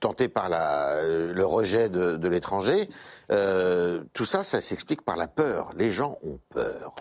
[0.00, 2.88] tentés par la, le rejet de, de l'étranger.
[3.30, 5.72] Euh, tout ça, ça s'explique par la peur.
[5.76, 6.94] Les gens ont peur.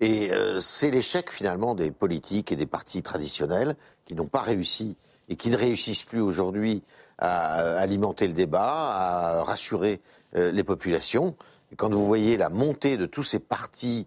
[0.00, 4.96] Et euh, c'est l'échec finalement des politiques et des partis traditionnels qui n'ont pas réussi
[5.28, 6.82] et qui ne réussissent plus aujourd'hui
[7.18, 10.00] à alimenter le débat, à rassurer
[10.36, 11.34] euh, les populations.
[11.72, 14.06] Et quand vous voyez la montée de tous ces partis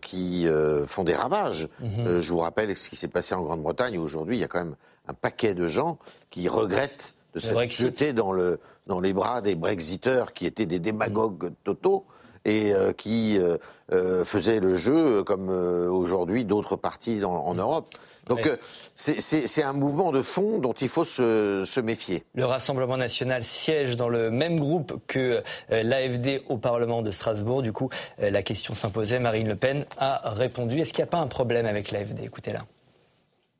[0.00, 0.48] qui
[0.86, 1.68] font des ravages.
[1.78, 2.18] Mhm.
[2.18, 4.58] je vous rappelle ce qui s'est passé en Grande-Bretagne, où aujourd'hui, il y a quand
[4.58, 4.74] même
[5.06, 5.96] un paquet de gens
[6.30, 10.78] qui regrettent de s'être jetés dans, le, dans les bras des Brexiteurs qui étaient des
[10.78, 12.06] démagogues totaux
[12.44, 13.56] et euh, qui euh,
[13.92, 17.88] euh, faisaient le jeu comme aujourd'hui d'autres partis en Europe.
[18.26, 18.48] Donc
[18.94, 22.24] c'est un mouvement de fond dont il faut se, se, méfier.
[22.34, 27.60] Le Rassemblement national siège dans le même groupe que l'AFD au Parlement de Strasbourg.
[27.60, 29.18] Du coup, la question s'imposait.
[29.18, 30.80] Marine Le Pen a répondu.
[30.80, 32.64] Est-ce qu'il n'y a pas un problème avec l'AFD Écoutez-la.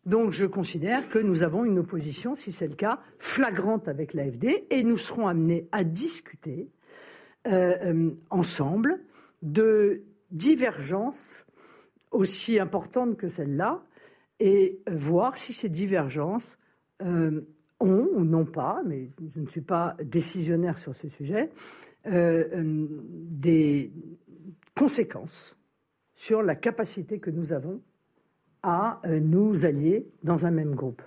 [0.06, 4.66] Donc je considère que nous avons une opposition, si c'est le cas, flagrante avec l'AFD
[4.70, 6.70] et nous serons amenés à discuter
[7.46, 9.00] euh, euh, ensemble
[9.42, 11.46] de divergences
[12.10, 13.82] aussi importantes que celle-là
[14.40, 16.58] et voir si ces divergences
[17.02, 17.40] euh,
[17.80, 21.50] ont ou n'ont pas, mais je ne suis pas décisionnaire sur ce sujet,
[22.06, 23.92] des
[24.76, 25.56] conséquences
[26.14, 27.80] sur la capacité que nous avons
[28.64, 31.02] à euh, nous allier dans un même groupe.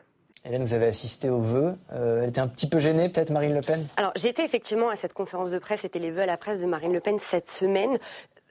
[0.46, 1.76] Hélène, vous avez assisté aux vœux.
[1.92, 3.86] Euh, elle était un petit peu gênée, peut-être, Marine Le Pen?
[3.98, 5.82] Alors, j'étais effectivement à cette conférence de presse.
[5.82, 7.98] C'était les vœux à la presse de Marine Le Pen cette semaine.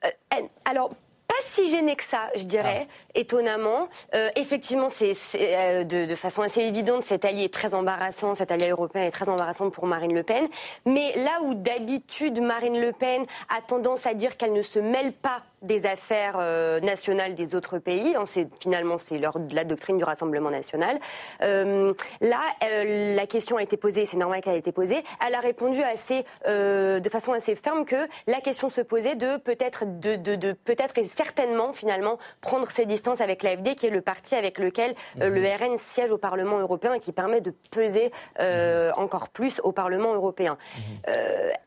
[0.04, 0.90] Euh, alors,
[1.26, 3.10] pas si gêné que ça, je dirais, ah.
[3.14, 3.88] étonnamment.
[4.14, 8.50] Euh, effectivement, c'est euh, de, de, façon assez évidente, cet allié est très embarrassant, cet
[8.50, 10.46] allié européen est très embarrassant pour Marine Le Pen.
[10.84, 15.12] Mais là où d'habitude Marine Le Pen a tendance à dire qu'elle ne se mêle
[15.12, 18.24] pas des affaires euh, nationales des autres pays, hein,
[18.60, 20.98] finalement c'est la doctrine du Rassemblement national.
[21.42, 25.02] Euh, là, euh, la question a été posée, c'est normal qu'elle ait été posée.
[25.26, 27.96] Elle a répondu assez, de façon assez ferme que
[28.26, 32.86] la question se posait de peut-être de, de, de peut-être et certainement finalement prendre ses
[32.86, 35.72] distances avec l'AFD, qui est le parti avec lequel le mhm.
[35.74, 38.92] RN siège au Parlement européen et qui permet de peser mhm.
[38.96, 40.58] encore plus au Parlement européen.
[40.76, 41.12] Mhm.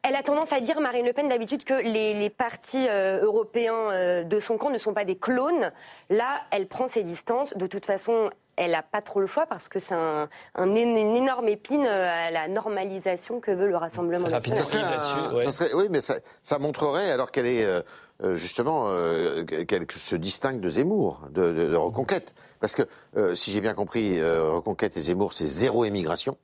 [0.04, 2.88] Elle a tendance à dire, Marine Le Pen, d'habitude, que les, les partis
[3.22, 3.79] européens
[4.24, 5.72] de son camp ne sont pas des clones.
[6.10, 7.56] Là, elle prend ses distances.
[7.56, 10.98] De toute façon, elle n'a pas trop le choix parce que c'est un, un, une
[11.16, 14.64] énorme épine à la normalisation que veut le Rassemblement national.
[15.44, 20.16] Ça serait, oui, mais ça, ça montrerait, alors qu'elle est euh, justement euh, qu'elle se
[20.18, 22.34] distingue de Zemmour, de, de, de Reconquête.
[22.60, 22.84] Parce que,
[23.16, 26.38] euh, si j'ai bien compris, Reconquête et Zemmour, c'est zéro émigration.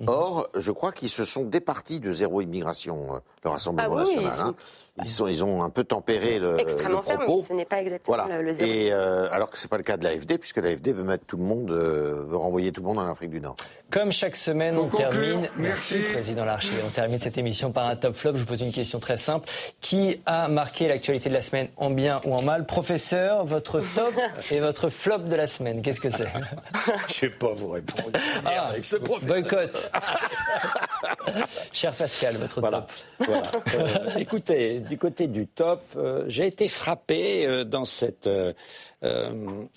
[0.00, 0.08] Mhm.
[0.08, 4.40] Or, je crois qu'ils se sont départis de zéro immigration, le Rassemblement ah national.
[4.40, 4.54] Hein.
[5.02, 7.44] Ils, sont, ils ont un peu tempéré le, Extrêmement le propos.
[7.46, 8.70] ce n'est pas exactement le, zéro.
[8.70, 11.36] Et, euh, alors que c'est pas le cas de l'AFD, puisque l'AFD veut mettre tout
[11.36, 13.56] le monde, euh, veut renvoyer tout le monde en Afrique du Nord.
[13.90, 15.48] Comme chaque semaine, on termine.
[15.56, 16.76] Merci, Président Larcher.
[16.86, 18.34] On termine cette émission par un top flop.
[18.34, 19.48] Je vous pose une question très simple.
[19.80, 22.66] Qui a marqué l'actualité de la semaine en bien ou en mal?
[22.66, 24.14] Professeur, votre top
[24.50, 26.28] et votre flop de la semaine, qu'est-ce que c'est?
[27.08, 28.18] Je sais pas vous répondre.
[28.44, 29.28] Ah, avec ce professeur.
[29.28, 29.89] Boycott.
[31.72, 32.90] Cher Pascal, votre top.
[33.18, 33.42] Voilà.
[33.74, 38.28] Euh, écoutez, du côté du top, euh, j'ai été frappé euh, dans cette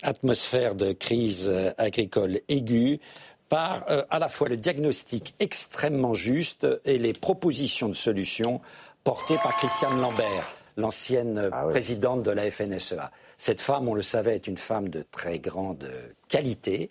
[0.02, 3.00] atmosphère de crise agricole aiguë
[3.48, 8.60] par à la fois le diagnostic extrêmement juste et les propositions de solutions
[9.02, 13.10] portées par Christiane Lambert, l'ancienne ah présidente de la FNSEA.
[13.38, 15.90] Cette femme, on le savait, est une femme de très grande
[16.28, 16.90] qualité.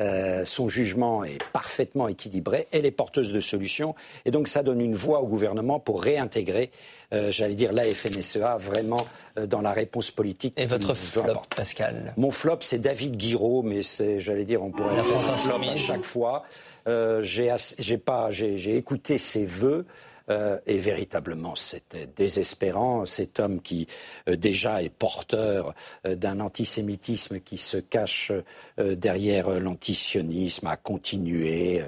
[0.00, 2.66] Euh, son jugement est parfaitement équilibré.
[2.72, 3.94] Elle est porteuse de solutions.
[4.24, 6.72] Et donc, ça donne une voie au gouvernement pour réintégrer,
[7.12, 9.06] euh, j'allais dire, la FNSEA vraiment
[9.38, 10.54] euh, dans la réponse politique.
[10.56, 12.12] Et votre flop, Pascal?
[12.16, 15.76] Mon flop, c'est David Guiraud, mais c'est, j'allais dire, on pourrait la France flop à
[15.76, 16.44] chaque fois.
[16.86, 19.86] j'ai, pas, j'ai écouté ses vœux.
[20.30, 23.04] Euh, et véritablement, c'était désespérant.
[23.04, 23.86] Cet homme qui
[24.28, 25.74] euh, déjà est porteur
[26.06, 28.32] euh, d'un antisémitisme qui se cache
[28.78, 31.82] derrière l'antisionisme, a continué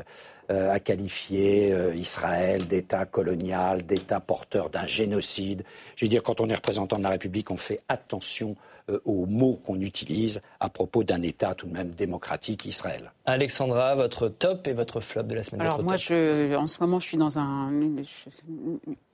[0.49, 5.65] à qualifier Israël d'État colonial, d'État porteur d'un génocide.
[5.97, 8.57] Je veux dire, quand on est représentant de la République, on fait attention
[8.89, 13.11] euh, aux mots qu'on utilise à propos d'un État tout de même démocratique, Israël.
[13.25, 17.01] Alexandra, votre top et votre flop de la semaine Alors moi, je, en ce moment,
[17.01, 18.05] je suis dans un, une,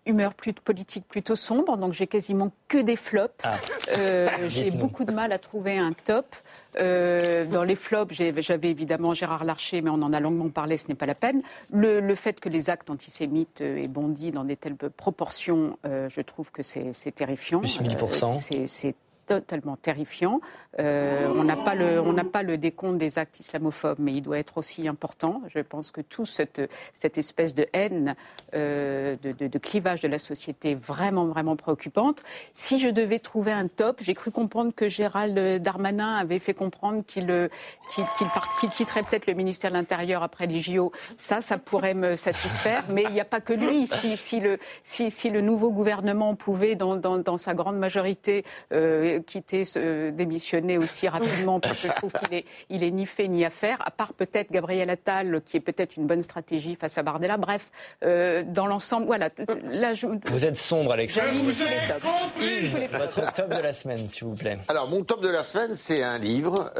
[0.04, 3.32] humeur plus politique plutôt sombre, donc j'ai quasiment que des flops.
[3.44, 3.56] Ah.
[3.96, 6.36] Euh, j'ai beaucoup de mal à trouver un top.
[6.78, 10.88] Euh, dans les flops, j'avais évidemment Gérard Larcher, mais on en a longuement parlé, ce
[10.88, 11.40] n'est pas la peine.
[11.70, 16.50] Le, le, fait que les actes antisémites aient bondi dans des telles proportions, je trouve
[16.50, 17.60] que c'est terrifiant.
[17.60, 18.66] Plus 1000%.
[18.66, 18.94] c'est
[19.26, 20.40] totalement terrifiant.
[20.78, 24.38] Euh, on n'a pas, le, on pas le décompte des actes islamophobes, mais il doit
[24.38, 25.42] être aussi important.
[25.48, 26.62] Je pense que toute cette,
[26.94, 28.14] cette espèce de haine,
[28.54, 32.22] euh, de, clivage de la société vraiment, vraiment préoccupante.
[32.54, 37.04] Si je devais trouver un top, j'ai cru comprendre que Gérald Darmanin avait fait comprendre
[37.06, 37.50] qu'il
[37.88, 40.92] qu'il quitterait peut-être le ministère de l'Intérieur après les JO.
[41.16, 42.84] Ça, ça pourrait me satisfaire.
[42.88, 43.86] Mais il n'y a pas que lui.
[43.86, 48.44] Si, si, le, si, si, le nouveau gouvernement pouvait, dans, dans, dans sa grande majorité,
[48.72, 49.64] euh, quitter,
[50.12, 53.50] démissionner aussi rapidement parce que je trouve qu'il est, il est ni fait ni à
[53.50, 57.36] faire, à part peut-être Gabriel Attal, qui est peut-être une bonne stratégie face à Bardella.
[57.36, 57.70] Bref,
[58.02, 59.30] dans l'ensemble, voilà.
[59.64, 60.06] Là, je...
[60.26, 61.28] Vous êtes sombre, Alexandre.
[61.28, 62.98] J'aligne tous les tops.
[62.98, 64.58] votre top de la semaine, s'il vous plaît.
[64.68, 66.72] Alors, mon top de la semaine, c'est un livre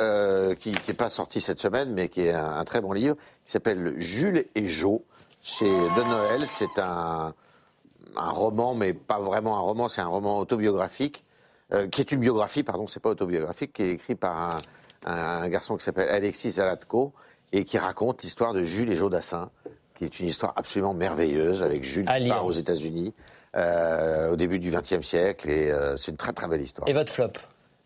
[0.61, 3.53] qui n'est pas sorti cette semaine, mais qui est un, un très bon livre, qui
[3.53, 5.05] s'appelle Jules et Jo
[5.43, 6.43] chez De Noël.
[6.47, 7.35] C'est un,
[8.17, 11.25] un roman, mais pas vraiment un roman, c'est un roman autobiographique,
[11.73, 14.59] euh, qui est une biographie, pardon, c'est pas autobiographique, qui est écrit par
[15.07, 17.13] un, garçon qui s'appelle Alexis Zalatko
[17.53, 19.51] et qui raconte l'histoire de Jules et Jodassin,
[19.97, 23.15] qui est une histoire absolument merveilleuse avec Jules qui part aux États-Unis
[23.57, 26.89] euh, au début du XXe siècle et euh, c'est une très très belle histoire.
[26.89, 27.33] Et votre flop?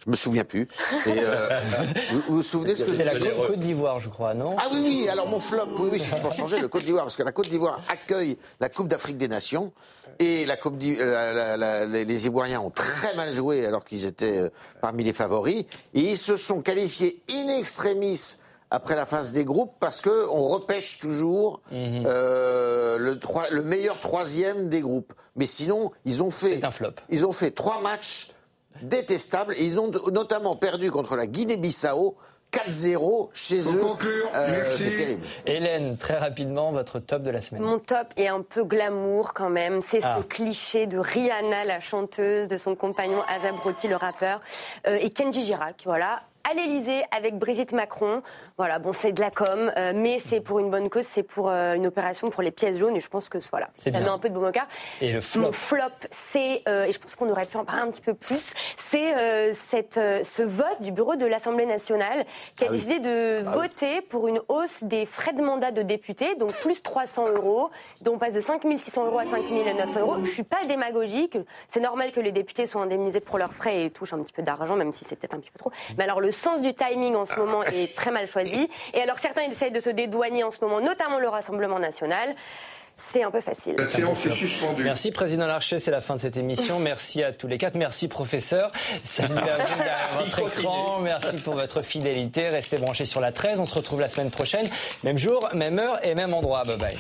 [0.07, 0.69] Je me souviens plus.
[1.09, 1.61] Euh,
[2.13, 4.57] vous, vous, souvenez ce que C'est la Côte d'Ivoire, je crois, non?
[4.59, 5.09] Ah oui, oui.
[5.09, 7.49] Alors mon flop, oui, oui, c'est pour changer le Côte d'Ivoire, parce que la Côte
[7.49, 9.73] d'Ivoire accueille la Coupe d'Afrique des Nations
[10.19, 14.49] et la coupe euh, les Ivoiriens ont très mal joué alors qu'ils étaient euh,
[14.81, 18.37] parmi les favoris et ils se sont qualifiés in extremis
[18.71, 22.05] après la phase des groupes parce que on repêche toujours mhm.
[22.05, 23.19] le,
[23.51, 25.13] le meilleur troisième des groupes.
[25.35, 26.93] Mais sinon, ils ont fait, un flop.
[27.11, 28.31] ils ont fait trois matchs
[28.83, 29.55] détestables.
[29.59, 32.17] Et ils ont notamment perdu contre la Guinée-Bissau.
[32.53, 33.83] 4-0 chez eux.
[34.35, 35.27] Euh, c'est terrible.
[35.47, 37.63] Hélène, très rapidement, votre top de la semaine.
[37.63, 39.81] Mon top est un peu glamour quand même.
[39.87, 40.21] C'est ce ah.
[40.29, 44.41] cliché de Rihanna, la chanteuse, de son compagnon Azabroti, le rappeur,
[44.87, 45.83] euh, et Kenji Girac.
[45.85, 48.23] Voilà à l'Elysée avec Brigitte Macron.
[48.57, 51.49] Voilà, bon, c'est de la com, euh, mais c'est pour une bonne cause, c'est pour
[51.49, 54.19] euh, une opération pour les pièces jaunes, et je pense que voilà, ça met un
[54.19, 54.53] peu de bon au
[55.01, 57.83] Et le flop, Mon flop, c'est, euh, et je pense qu'on aurait pu en parler
[57.83, 58.55] un petit peu plus,
[58.91, 62.25] c'est cette, ce vote du bureau de l'Assemblée nationale
[62.57, 65.83] qui a ah décidé de ah voter pour une hausse des frais de mandat de
[65.83, 67.71] députés, donc plus 300 euros,
[68.03, 70.17] dont on passe de 5 600 euros à 5 900 euros.
[70.23, 73.91] Je suis pas démagogique, c'est normal que les députés soient indemnisés pour leurs frais et
[73.91, 75.73] touchent un petit peu d'argent, même si c'est peut-être un petit peu trop.
[75.99, 78.69] Mais alors le sens du timing en ce moment est très mal choisi.
[78.95, 82.35] Et alors certains essayent de se dédouaner en ce moment, notamment le Rassemblement national.
[82.97, 83.75] C'est un peu facile.
[83.77, 84.83] La séance est suspendue.
[84.83, 85.79] Merci, Président Larcher.
[85.79, 86.79] C'est la fin de cette émission.
[86.79, 87.75] Merci à tous les quatre.
[87.75, 88.73] Merci, professeur.
[89.05, 91.01] Salut à vous derrière votre écran.
[91.01, 92.49] Merci pour votre fidélité.
[92.49, 93.61] Restez branchés sur la 13.
[93.61, 94.67] On se retrouve la semaine prochaine.
[95.05, 96.63] Même jour, même heure et même endroit.
[96.63, 96.99] Bye bye.